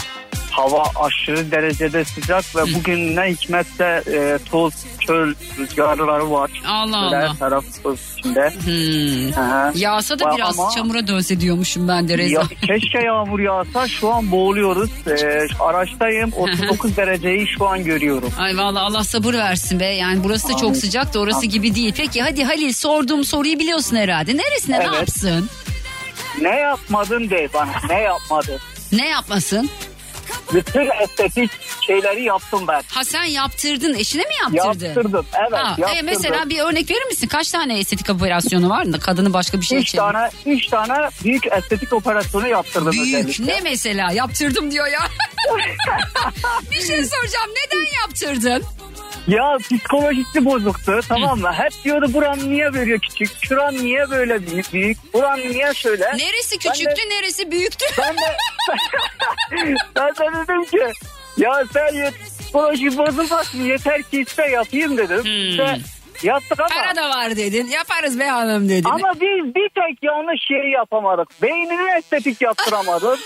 Hava 0.59 0.83
aşırı 0.95 1.51
derecede 1.51 2.05
sıcak 2.05 2.55
ve 2.55 2.61
bugün 2.75 3.15
ne 3.15 3.21
hikmetse 3.21 4.03
e, 4.13 4.37
toz, 4.51 4.73
çöl 4.99 5.33
rüzgarları 5.57 6.31
var. 6.31 6.51
Allah 6.67 6.97
Allah. 6.97 7.29
Her 7.29 7.37
taraf 7.37 7.65
toz 7.83 7.99
içinde. 8.17 8.49
Hmm. 8.49 9.43
Aha. 9.43 9.71
Yağsa 9.75 10.19
da 10.19 10.25
Ama- 10.25 10.37
biraz 10.37 10.75
çamura 10.75 11.07
dönse 11.07 11.39
diyormuşum 11.39 11.87
ben 11.87 12.09
de 12.09 12.17
Reza. 12.17 12.39
Ya, 12.39 12.47
keşke 12.67 12.99
yağmur 13.05 13.39
yağsa 13.39 13.87
şu 13.87 14.13
an 14.13 14.31
boğuluyoruz. 14.31 14.89
E, 15.07 15.47
araçtayım 15.59 16.31
39 16.33 16.97
dereceyi 16.97 17.47
şu 17.57 17.67
an 17.67 17.83
görüyorum. 17.83 18.31
Ay 18.39 18.57
vallahi 18.57 18.83
Allah 18.83 19.03
sabır 19.03 19.33
versin 19.33 19.79
be. 19.79 19.85
Yani 19.85 20.23
burası 20.23 20.47
da 20.49 20.53
çok 20.53 20.63
Amin. 20.63 20.73
sıcak 20.79 21.13
da 21.13 21.19
orası 21.19 21.45
gibi 21.45 21.75
değil. 21.75 21.93
Peki 21.97 22.21
hadi 22.21 22.43
Halil 22.43 22.73
sorduğum 22.73 23.23
soruyu 23.23 23.59
biliyorsun 23.59 23.95
herhalde. 23.95 24.37
Neresine 24.37 24.79
ne 24.79 24.83
Evet. 24.83 24.95
yapsın? 24.99 25.49
Ne 26.41 26.55
yapmadın 26.55 27.29
de 27.29 27.49
bana 27.53 27.71
ne 27.89 27.99
yapmadın? 27.99 28.59
Ne 28.91 29.07
yapmasın? 29.07 29.69
Bütün 30.53 30.89
estetik 31.03 31.51
şeyleri 31.87 32.23
yaptım 32.23 32.67
ben. 32.67 32.81
Ha 32.87 33.03
sen 33.03 33.23
yaptırdın. 33.23 33.93
Eşine 33.93 34.21
mi 34.21 34.33
yaptırdın? 34.55 34.85
Yaptırdım 34.85 35.25
evet 35.39 35.51
Ha, 35.59 35.75
e, 35.77 35.81
yaptırdım. 35.81 36.05
mesela 36.05 36.49
bir 36.49 36.59
örnek 36.59 36.91
verir 36.91 37.05
misin? 37.05 37.27
Kaç 37.27 37.51
tane 37.51 37.79
estetik 37.79 38.09
operasyonu 38.09 38.69
var? 38.69 38.87
Kadını 39.01 39.33
başka 39.33 39.59
bir 39.61 39.65
şey 39.65 39.77
Üç 39.79 39.91
tane, 39.91 40.29
üç 40.45 40.67
tane 40.67 41.09
büyük 41.23 41.47
estetik 41.51 41.93
operasyonu 41.93 42.47
yaptırdım 42.47 42.91
Büyük. 42.91 43.15
özellikle. 43.15 43.45
Ne 43.47 43.61
mesela? 43.61 44.11
Yaptırdım 44.11 44.71
diyor 44.71 44.87
ya. 44.87 44.99
bir 46.71 46.75
şey 46.81 47.05
soracağım. 47.05 47.49
Neden 47.49 47.85
yaptırdın? 48.01 48.63
Ya 49.27 49.57
psikolojisi 49.57 50.45
bozuktu 50.45 50.99
tamam 51.09 51.39
mı? 51.39 51.53
Hep 51.53 51.83
diyordu 51.83 52.13
buram 52.13 52.39
niye 52.39 52.73
böyle 52.73 52.97
küçük, 52.97 53.29
şuram 53.45 53.73
niye 53.75 54.09
böyle 54.09 54.47
büyük, 54.47 54.73
büyük 54.73 55.13
buram 55.13 55.39
niye 55.39 55.73
şöyle. 55.73 56.03
Neresi 56.05 56.55
Ben 56.65 56.71
de- 56.71 56.73
küçüktü, 56.73 57.09
neresi 57.09 57.51
büyüktü? 57.51 57.85
Ben 57.97 58.13
de, 58.15 58.35
ben 59.95 60.13
de 60.15 60.47
dedim 60.47 60.65
ki 60.65 60.93
ya 61.37 61.63
sen 61.73 62.11
psikoloji 62.11 62.97
bozulmasın 62.97 63.59
yeter 63.63 64.01
ki 64.03 64.21
iste 64.21 64.47
yapayım 64.47 64.97
dedim. 64.97 65.49
İşte 65.49 65.77
yaptık 66.23 66.59
ama. 66.59 66.69
Para 66.69 66.95
da 66.95 67.09
var 67.09 67.35
dedin. 67.35 67.67
Yaparız 67.67 68.19
be 68.19 68.25
hanım 68.27 68.69
dedin. 68.69 68.89
Ama 68.89 69.13
biz 69.13 69.55
bir 69.55 69.69
tek 69.69 70.03
yanlış 70.03 70.41
şeyi 70.47 70.71
yapamadık. 70.73 71.41
Beynini 71.41 71.97
estetik 71.97 72.41
yaptıramadık. 72.41 73.19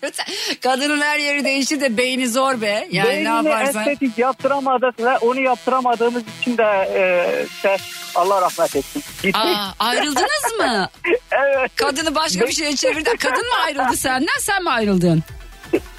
Kadının 0.62 1.00
her 1.00 1.18
yeri 1.18 1.44
değişti 1.44 1.80
de 1.80 1.96
beyni 1.96 2.28
zor 2.28 2.60
be. 2.60 2.88
Yani 2.90 3.08
ne 3.08 3.12
Beynini 3.14 3.48
yaparsan. 3.48 3.82
estetik 3.88 4.18
yaptıramadık 4.18 5.00
ve 5.00 5.18
onu 5.18 5.40
yaptıramadığımız 5.40 6.22
için 6.40 6.58
de 6.58 6.90
e, 6.94 7.02
işte 7.46 7.76
Allah 8.14 8.40
rahmet 8.40 8.76
etsin. 8.76 9.02
Gittik. 9.22 9.36
Aa, 9.36 9.74
ayrıldınız 9.78 10.54
mı? 10.58 10.88
evet. 11.32 11.70
Kadını 11.76 12.14
başka 12.14 12.46
bir 12.46 12.52
şeye 12.52 12.76
çevirdi. 12.76 13.16
Kadın 13.16 13.48
mı 13.48 13.54
ayrıldı 13.64 13.96
senden 13.96 14.38
sen 14.40 14.62
mi 14.62 14.70
ayrıldın? 14.70 15.22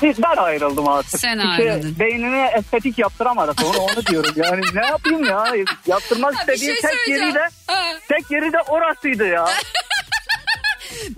Ben 0.04 0.38
ayrıldım 0.38 0.88
artık. 0.88 1.20
Sen 1.20 1.38
İşte 1.38 1.50
ayrıldın. 1.50 1.96
beynine 2.00 2.52
estetik 2.58 2.98
yaptıramadık 3.00 3.58
onu 3.66 3.78
onu 3.78 4.06
diyorum. 4.06 4.34
Yani 4.36 4.62
ne 4.74 4.86
yapayım 4.86 5.24
ya? 5.24 5.48
Yaptırmak 5.88 6.34
istediğim 6.40 6.76
şey 6.76 6.90
tek 6.92 7.08
yeri 7.08 7.34
de 7.36 7.48
tek 8.10 8.32
yeri 8.32 8.54
de 8.54 8.58
orasıydı 8.68 9.28
ya. 9.28 9.46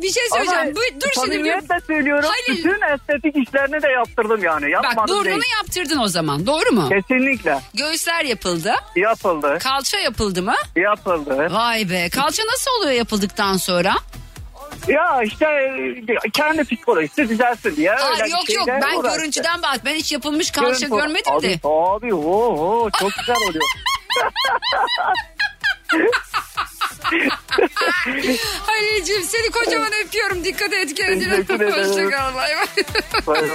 Bir 0.01 0.11
şey 0.11 0.23
söyleyeceğim. 0.33 0.61
Ama 0.61 0.71
Bu, 0.75 0.79
dur 1.01 1.07
şimdi. 1.13 1.27
bir- 1.29 1.31
samimiyetle 1.33 1.75
söylüyorum. 1.87 2.29
Halil. 2.29 2.57
Bütün 2.57 2.81
estetik 2.93 3.47
işlerini 3.47 3.81
de 3.83 3.87
yaptırdım 3.87 4.43
yani. 4.43 4.71
Yapmadım 4.71 4.97
Bak 4.97 5.09
burnunu 5.09 5.25
değil. 5.25 5.53
yaptırdın 5.57 5.97
o 5.99 6.07
zaman. 6.07 6.45
Doğru 6.47 6.71
mu? 6.71 6.89
Kesinlikle. 6.89 7.59
Göğüsler 7.73 8.25
yapıldı. 8.25 8.73
Yapıldı. 8.95 9.57
Kalça 9.63 9.99
yapıldı 9.99 10.43
mı? 10.43 10.55
Yapıldı. 10.75 11.47
Vay 11.51 11.89
be. 11.89 12.09
Kalça 12.09 12.43
nasıl 12.45 12.71
oluyor 12.79 12.91
yapıldıktan 12.91 13.57
sonra? 13.57 13.93
Ya 14.87 15.21
işte 15.23 15.45
kendi 16.33 16.63
psikolojisi 16.63 17.29
düzelsin 17.29 17.75
diye. 17.75 17.91
Aa, 17.93 18.11
öyle 18.11 18.27
yok 18.29 18.47
bir 18.47 18.53
yok 18.53 18.67
ben 18.67 18.95
uğraştı. 18.97 19.17
görüntüden 19.19 19.61
bak. 19.61 19.79
Ben 19.85 19.95
hiç 19.95 20.11
yapılmış 20.11 20.51
kalça 20.51 20.85
Görüntü- 20.87 20.89
görmedim 21.01 21.31
abi, 21.33 21.43
de. 21.49 21.59
Abi 21.63 22.13
oho 22.13 22.89
çok 22.99 23.11
güzel 23.19 23.35
oluyor. 23.49 23.63
Halil'ciğim 28.65 29.23
seni 29.23 29.51
kocaman 29.51 29.91
öpüyorum. 30.05 30.43
Dikkat 30.43 30.73
et 30.73 30.93
kendine. 30.93 31.37
Hoşçakal. 31.71 32.35
Bay 32.35 32.51
bay. 32.55 33.45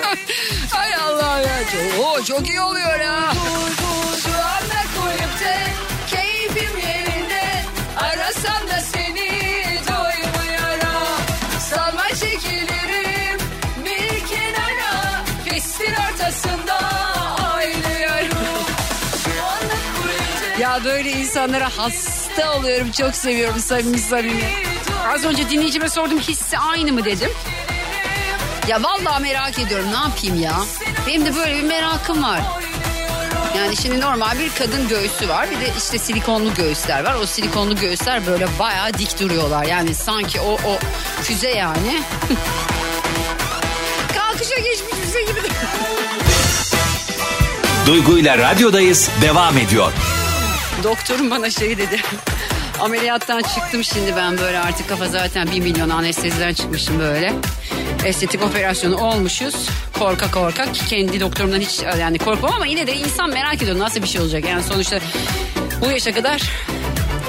Hay 0.70 0.94
Allah 1.02 1.38
ya. 1.40 1.58
Çok, 1.72 2.04
Oo, 2.06 2.24
çok 2.24 2.48
iyi 2.48 2.60
oluyor 2.60 3.00
ha. 3.00 3.32
Şu 4.24 4.28
anda 4.30 4.80
kulüpte 4.96 5.56
keyfim 6.10 6.78
yerinde. 6.78 6.97
Ya 20.61 20.85
böyle 20.85 21.11
insanlara 21.11 21.71
hasta 21.77 22.59
oluyorum. 22.59 22.90
Çok 22.92 23.14
seviyorum 23.14 23.61
samimi 23.61 23.99
samimi. 23.99 24.44
Az 25.09 25.25
önce 25.25 25.51
dinleyicime 25.51 25.88
sordum 25.88 26.18
hissi 26.18 26.59
aynı 26.59 26.92
mı 26.92 27.05
dedim. 27.05 27.31
Ya 28.68 28.83
vallahi 28.83 29.23
merak 29.23 29.59
ediyorum 29.59 29.87
ne 29.92 29.97
yapayım 29.99 30.42
ya. 30.42 30.61
Benim 31.07 31.27
de 31.27 31.37
böyle 31.37 31.57
bir 31.57 31.62
merakım 31.62 32.23
var. 32.23 32.40
Yani 33.57 33.77
şimdi 33.77 34.01
normal 34.01 34.38
bir 34.38 34.51
kadın 34.55 34.88
göğsü 34.88 35.29
var. 35.29 35.51
Bir 35.51 35.61
de 35.61 35.73
işte 35.79 35.99
silikonlu 35.99 36.55
göğüsler 36.55 37.05
var. 37.05 37.14
O 37.14 37.27
silikonlu 37.27 37.77
göğüsler 37.77 38.27
böyle 38.27 38.47
bayağı 38.59 38.94
dik 38.94 39.21
duruyorlar. 39.21 39.64
Yani 39.64 39.94
sanki 39.94 40.40
o 40.40 40.53
o 40.53 40.79
füze 41.23 41.51
yani. 41.51 42.03
Kalkışa 44.14 44.57
geçmiş 44.57 44.94
füze 45.05 45.23
gibi. 45.23 45.40
Duygu 47.88 48.18
ile 48.18 48.38
radyodayız 48.38 49.11
devam 49.22 49.59
ediyor. 49.59 49.92
Doktorum 50.85 51.31
bana 51.31 51.51
şey 51.51 51.79
dedi. 51.79 52.01
Ameliyattan 52.81 53.42
çıktım 53.42 53.85
şimdi 53.85 54.16
ben 54.16 54.38
böyle 54.38 54.59
artık 54.59 54.88
kafa 54.88 55.09
zaten 55.09 55.51
bir 55.53 55.61
milyon 55.61 55.90
anesteziden 55.90 56.55
çıkmışım 56.55 56.98
böyle. 56.98 57.33
Estetik 58.05 58.42
operasyonu 58.42 58.96
olmuşuz. 58.96 59.55
Korka 59.98 60.31
korka 60.31 60.72
ki 60.72 60.87
kendi 60.87 61.20
doktorumdan 61.20 61.61
hiç 61.61 61.81
yani 62.01 62.18
korkmam 62.18 62.53
ama 62.53 62.66
yine 62.66 62.87
de 62.87 62.96
insan 62.96 63.31
merak 63.31 63.62
ediyor 63.62 63.79
nasıl 63.79 64.03
bir 64.03 64.09
şey 64.09 64.20
olacak. 64.20 64.44
Yani 64.48 64.62
sonuçta 64.62 64.98
bu 65.81 65.90
yaşa 65.90 66.14
kadar 66.14 66.42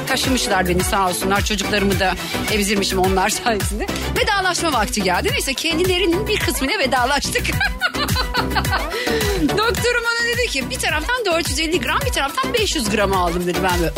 taşımışlar 0.08 0.67
beni 0.67 0.84
sağ 0.84 1.10
olsunlar. 1.10 1.45
Çocuklarımı 1.45 2.00
da 2.00 2.15
emzirmişim 2.52 3.00
onlar 3.00 3.30
sayesinde. 3.30 3.86
Vedalaşma 4.22 4.74
vakti 4.74 5.04
geldi. 5.04 5.30
Neyse 5.32 5.54
kendilerinin 5.54 6.28
bir 6.28 6.39
kısmıyla 6.39 6.80
vedalaştık. 6.80 7.43
Doktorum 9.58 10.04
bana 10.04 10.28
dedi 10.28 10.47
ki 10.47 10.69
bir 10.69 10.80
taraftan 10.80 11.25
450 11.25 11.82
gram 11.82 11.99
bir 12.06 12.12
taraftan 12.12 12.54
500 12.54 12.89
gram 12.89 13.13
aldım 13.13 13.47
dedi 13.47 13.60
ben 13.63 13.80
böyle. 13.80 13.91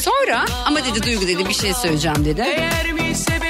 Sonra 0.00 0.44
ama 0.64 0.84
dedi 0.84 1.02
Duygu 1.02 1.28
dedi 1.28 1.48
bir 1.48 1.54
şey 1.54 1.74
söyleyeceğim 1.74 2.24
dedi. 2.24 2.44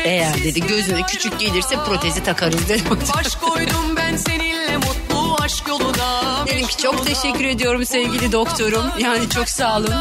Eğer 0.05 0.45
dedi 0.45 0.67
gözüne 0.67 1.03
küçük 1.03 1.41
gelirse 1.41 1.77
protezi 1.87 2.23
takarız 2.23 2.69
dedi. 2.69 2.83
Baş 3.17 3.37
koydum 3.37 3.97
ben 3.97 4.17
seninle 4.17 4.77
mutlu 4.77 5.37
aşk 5.43 5.69
yoluna 5.69 6.47
Dedim 6.47 6.67
ki 6.67 6.77
çok 6.77 7.07
teşekkür 7.07 7.45
ediyorum 7.45 7.87
sevgili 7.87 8.33
doktorum. 8.33 8.85
Yani 8.99 9.31
çok 9.31 9.49
sağ 9.49 9.77
olun. 9.77 9.95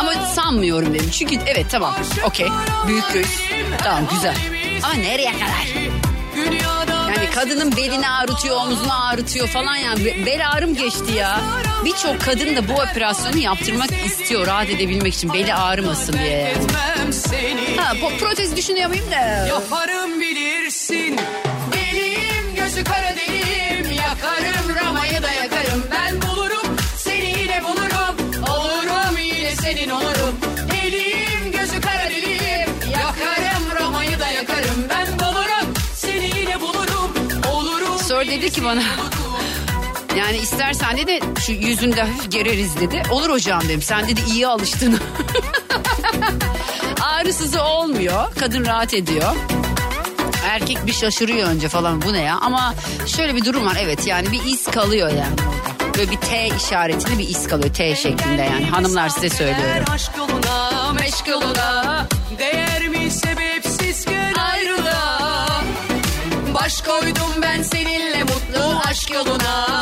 Ama 0.00 0.12
sanmıyorum 0.34 0.94
dedim. 0.94 1.10
Çünkü 1.10 1.38
evet 1.46 1.66
tamam 1.70 1.94
okey 2.24 2.48
büyük 2.88 3.12
göğüs. 3.12 3.40
Tamam 3.78 4.02
güzel. 4.14 4.36
Ama 4.82 4.94
nereye 4.94 5.32
kadar? 5.32 5.74
Dünyada 6.36 6.73
Hani 7.16 7.30
kadının 7.30 7.76
belini 7.76 8.08
ağrıtıyor, 8.08 8.56
omzunu 8.56 9.04
ağrıtıyor 9.06 9.48
falan 9.48 9.76
yani. 9.76 10.04
Be- 10.04 10.26
Bel 10.26 10.50
ağrım 10.50 10.74
geçti 10.74 11.12
ya. 11.16 11.40
Birçok 11.84 12.20
kadın 12.20 12.56
da 12.56 12.68
bu 12.68 12.72
operasyonu 12.72 13.38
yaptırmak 13.38 13.90
istiyor 14.06 14.46
rahat 14.46 14.70
edebilmek 14.70 15.14
için. 15.14 15.32
Beli 15.32 15.54
ağrımasın 15.54 16.12
diye. 16.12 16.38
yani. 16.38 17.76
Ha, 17.76 17.92
protez 18.20 18.56
düşünüyor 18.56 18.88
muyum 18.88 19.10
da? 19.10 19.46
Yaparım 19.46 20.20
bilirsin. 20.20 21.20
Deliyim 21.72 22.54
gözü 22.56 22.84
kara 22.84 23.14
deliyim. 23.16 23.92
Yakarım 23.92 24.74
ramayı 24.84 25.22
da 25.22 25.30
yakarım. 25.32 25.84
Ben 25.92 26.22
bulurum 26.22 26.33
dedi 38.34 38.50
ki 38.50 38.64
bana. 38.64 38.82
Yani 40.18 40.36
istersen 40.36 40.96
de 40.96 41.20
şu 41.46 41.52
yüzünde 41.52 42.00
hafif 42.00 42.32
gereriz 42.32 42.80
dedi. 42.80 43.02
Olur 43.10 43.30
hocam 43.30 43.62
dedim. 43.62 43.82
Sen 43.82 44.08
dedi 44.08 44.20
iyi 44.30 44.46
alıştın. 44.46 45.00
Ağrısızı 47.00 47.62
olmuyor. 47.62 48.34
Kadın 48.40 48.66
rahat 48.66 48.94
ediyor. 48.94 49.36
Erkek 50.44 50.86
bir 50.86 50.92
şaşırıyor 50.92 51.48
önce 51.48 51.68
falan. 51.68 52.02
Bu 52.02 52.12
ne 52.12 52.20
ya? 52.20 52.38
Ama 52.40 52.74
şöyle 53.06 53.34
bir 53.36 53.44
durum 53.44 53.66
var. 53.66 53.76
Evet 53.80 54.06
yani 54.06 54.32
bir 54.32 54.44
iz 54.44 54.64
kalıyor 54.64 55.08
yani 55.08 55.36
orada. 55.48 55.94
Böyle 55.98 56.10
bir 56.10 56.16
T 56.16 56.48
işaretli 56.56 57.18
bir 57.18 57.28
iz 57.28 57.48
kalıyor. 57.48 57.74
T 57.74 57.96
şeklinde 57.96 58.42
yani. 58.42 58.66
Hanımlar 58.66 59.08
size 59.08 59.30
söylüyorum. 59.30 59.84
Aşk 59.92 60.10
yoluna, 60.18 60.92
meşk 60.92 61.28
yoluna. 61.28 62.06
Değer 62.38 62.88
mi 62.88 63.10
sebepsiz 63.10 64.04
gün 64.04 64.34
ayrılığa. 64.34 65.64
Baş 66.54 66.80
koydum 66.82 67.42
ben 67.42 67.62
seninle 67.62 68.13
aşk 69.04 69.14
yoluna 69.14 69.73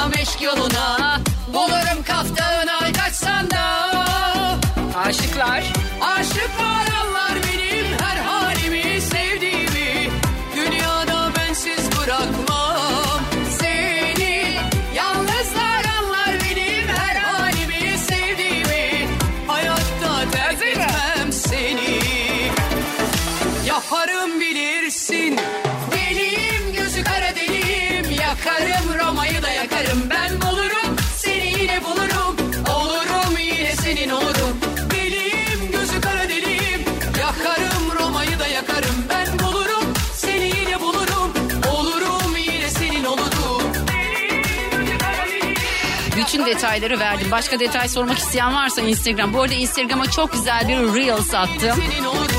detayları 46.55 46.99
verdim. 46.99 47.27
Başka 47.31 47.61
detay 47.61 47.89
sormak 47.89 48.19
isteyen 48.19 48.55
varsa 48.55 48.81
Instagram. 48.81 49.33
Bu 49.35 49.43
arada 49.43 49.55
Instagram'a 49.55 50.11
çok 50.11 50.33
güzel 50.33 50.69
bir 50.69 50.77
Reels 50.77 51.35
attım. 51.35 51.85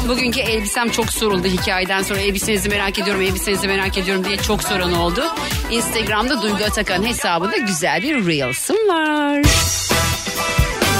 Bugünkü 0.07 0.39
elbisem 0.39 0.89
çok 0.89 1.11
soruldu 1.11 1.47
hikayeden 1.47 2.01
sonra. 2.01 2.19
Elbisenizi 2.19 2.69
merak 2.69 2.99
ediyorum, 2.99 3.21
elbisenizi 3.21 3.67
merak 3.67 3.97
ediyorum 3.97 4.25
diye 4.25 4.37
çok 4.37 4.63
soran 4.63 4.93
oldu. 4.93 5.23
Instagram'da 5.71 6.41
Duygu 6.41 6.63
Atakan 6.63 7.03
hesabında 7.03 7.57
güzel 7.57 8.03
bir 8.03 8.27
Reels'ım 8.27 8.75
var. 8.75 9.41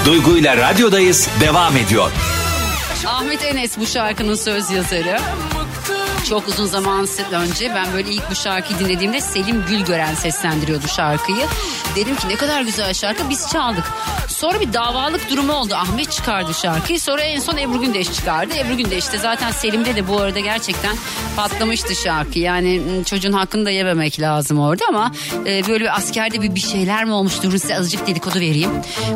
Duygu 0.04 0.36
ile 0.36 0.56
radyodayız 0.56 1.28
devam 1.40 1.76
ediyor. 1.76 2.10
Ahmet 3.06 3.44
Enes 3.44 3.78
bu 3.78 3.86
şarkının 3.86 4.34
söz 4.34 4.70
yazarı. 4.70 5.18
Çok 6.28 6.48
uzun 6.48 6.66
zaman 6.66 7.08
önce 7.32 7.72
ben 7.74 7.92
böyle 7.92 8.10
ilk 8.10 8.30
bu 8.30 8.34
şarkıyı 8.34 8.78
dinlediğimde 8.78 9.20
Selim 9.20 9.64
Gülgören 9.68 10.14
seslendiriyordu 10.14 10.88
şarkıyı. 10.88 11.46
Dedim 11.96 12.16
ki 12.16 12.28
ne 12.28 12.36
kadar 12.36 12.60
güzel 12.62 12.94
şarkı 12.94 13.30
biz 13.30 13.48
çaldık. 13.52 13.84
Sonra 14.28 14.60
bir 14.60 14.72
davalık 14.72 15.30
durumu 15.30 15.52
oldu. 15.52 15.74
Ahmet 15.74 16.12
çıkardı 16.12 16.54
şarkıyı. 16.54 17.00
Sonra 17.00 17.22
en 17.22 17.40
son 17.40 17.56
Ebru 17.56 17.80
Gündeş 17.80 18.12
çıkardı. 18.12 18.54
Ebru 18.54 18.76
Gündeş 18.76 19.12
de 19.12 19.18
zaten 19.18 19.50
Selim'de 19.50 19.96
de 19.96 20.08
bu 20.08 20.20
arada 20.20 20.40
gerçekten 20.40 20.96
patlamıştı 21.36 21.94
şarkı. 21.94 22.38
Yani 22.38 22.82
çocuğun 23.06 23.32
hakkını 23.32 23.64
da 23.64 23.70
yememek 23.70 24.20
lazım 24.20 24.58
orada 24.60 24.84
ama 24.88 25.12
e, 25.46 25.66
böyle 25.66 25.84
bir 25.84 25.96
askerde 25.96 26.42
bir, 26.42 26.54
bir 26.54 26.60
şeyler 26.60 27.04
mi 27.04 27.12
olmuş? 27.12 27.42
Durun 27.42 27.56
size 27.56 27.76
azıcık 27.78 28.06
dedikodu 28.06 28.34
vereyim. 28.40 28.70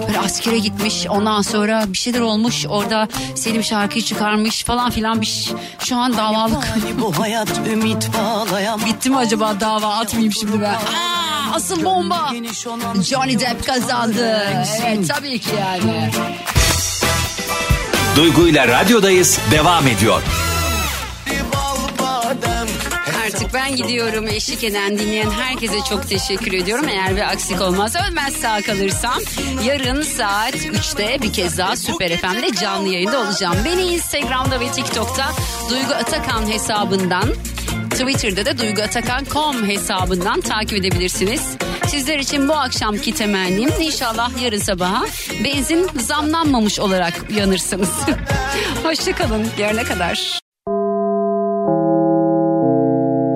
Böyle 0.06 0.18
askere 0.18 0.58
gitmiş 0.58 1.06
ondan 1.08 1.42
sonra 1.42 1.84
bir 1.88 1.98
şeyler 1.98 2.20
olmuş. 2.20 2.66
Orada 2.68 3.08
Selim 3.34 3.64
şarkıyı 3.64 4.04
çıkarmış 4.04 4.64
falan 4.64 4.90
filan 4.90 5.20
bir 5.20 5.52
şu 5.78 5.96
an 5.96 6.16
davalık. 6.16 6.68
bu 7.00 7.18
hayat 7.18 7.48
ümit 7.72 8.10
bağlayan 8.18 8.80
Bitti 8.86 9.10
mi 9.10 9.16
acaba 9.16 9.60
dava 9.60 9.86
atmayayım 9.86 10.32
şimdi 10.32 10.60
ben. 10.60 10.74
Aa, 10.74 11.37
asıl 11.54 11.84
bomba. 11.84 12.30
Johnny 13.02 13.40
Depp 13.40 13.66
kazandı. 13.66 14.46
Evet 14.86 15.08
tabii 15.08 15.38
ki 15.38 15.50
yani. 15.60 16.10
Duygu 18.16 18.48
ile 18.48 18.68
radyodayız 18.68 19.38
devam 19.50 19.86
ediyor. 19.86 20.22
Artık 23.26 23.54
ben 23.54 23.76
gidiyorum. 23.76 24.28
Eşlik 24.28 24.64
eden, 24.64 24.98
dinleyen 24.98 25.30
herkese 25.30 25.76
çok 25.90 26.08
teşekkür 26.08 26.52
ediyorum. 26.52 26.88
Eğer 26.88 27.16
bir 27.16 27.20
aksik 27.32 27.60
olmaz, 27.60 27.94
ölmez 28.08 28.34
sağ 28.34 28.62
kalırsam 28.62 29.18
yarın 29.64 30.02
saat 30.02 30.54
3'te 30.54 31.22
bir 31.22 31.32
kez 31.32 31.58
daha 31.58 31.76
Süper 31.76 32.16
FM'de 32.16 32.54
canlı 32.60 32.88
yayında 32.88 33.20
olacağım. 33.20 33.56
Beni 33.64 33.82
Instagram'da 33.82 34.60
ve 34.60 34.72
TikTok'ta 34.72 35.32
Duygu 35.70 35.94
Atakan 35.94 36.48
hesabından 36.50 37.24
Twitter'da 37.98 38.46
da 38.46 38.58
Duygu 38.58 38.82
Atakan.com 38.82 39.68
hesabından 39.68 40.40
takip 40.40 40.78
edebilirsiniz. 40.78 41.56
Sizler 41.86 42.18
için 42.18 42.48
bu 42.48 42.52
akşamki 42.52 43.14
temennim 43.14 43.70
inşallah 43.80 44.42
yarın 44.42 44.58
sabaha 44.58 45.04
benzin 45.44 45.86
zamlanmamış 46.00 46.80
olarak 46.80 47.14
uyanırsınız. 47.30 47.90
Hoşçakalın. 48.82 49.46
Yarına 49.58 49.82
kadar. 49.82 50.38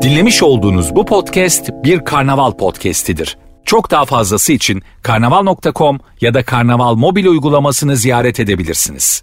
Dinlemiş 0.02 0.42
olduğunuz 0.42 0.94
bu 0.94 1.06
podcast 1.06 1.70
bir 1.84 2.04
karnaval 2.04 2.52
podcastidir. 2.52 3.38
Çok 3.64 3.90
daha 3.90 4.04
fazlası 4.04 4.52
için 4.52 4.82
karnaval.com 5.02 5.98
ya 6.20 6.34
da 6.34 6.44
karnaval 6.44 6.94
mobil 6.94 7.26
uygulamasını 7.26 7.96
ziyaret 7.96 8.40
edebilirsiniz. 8.40 9.22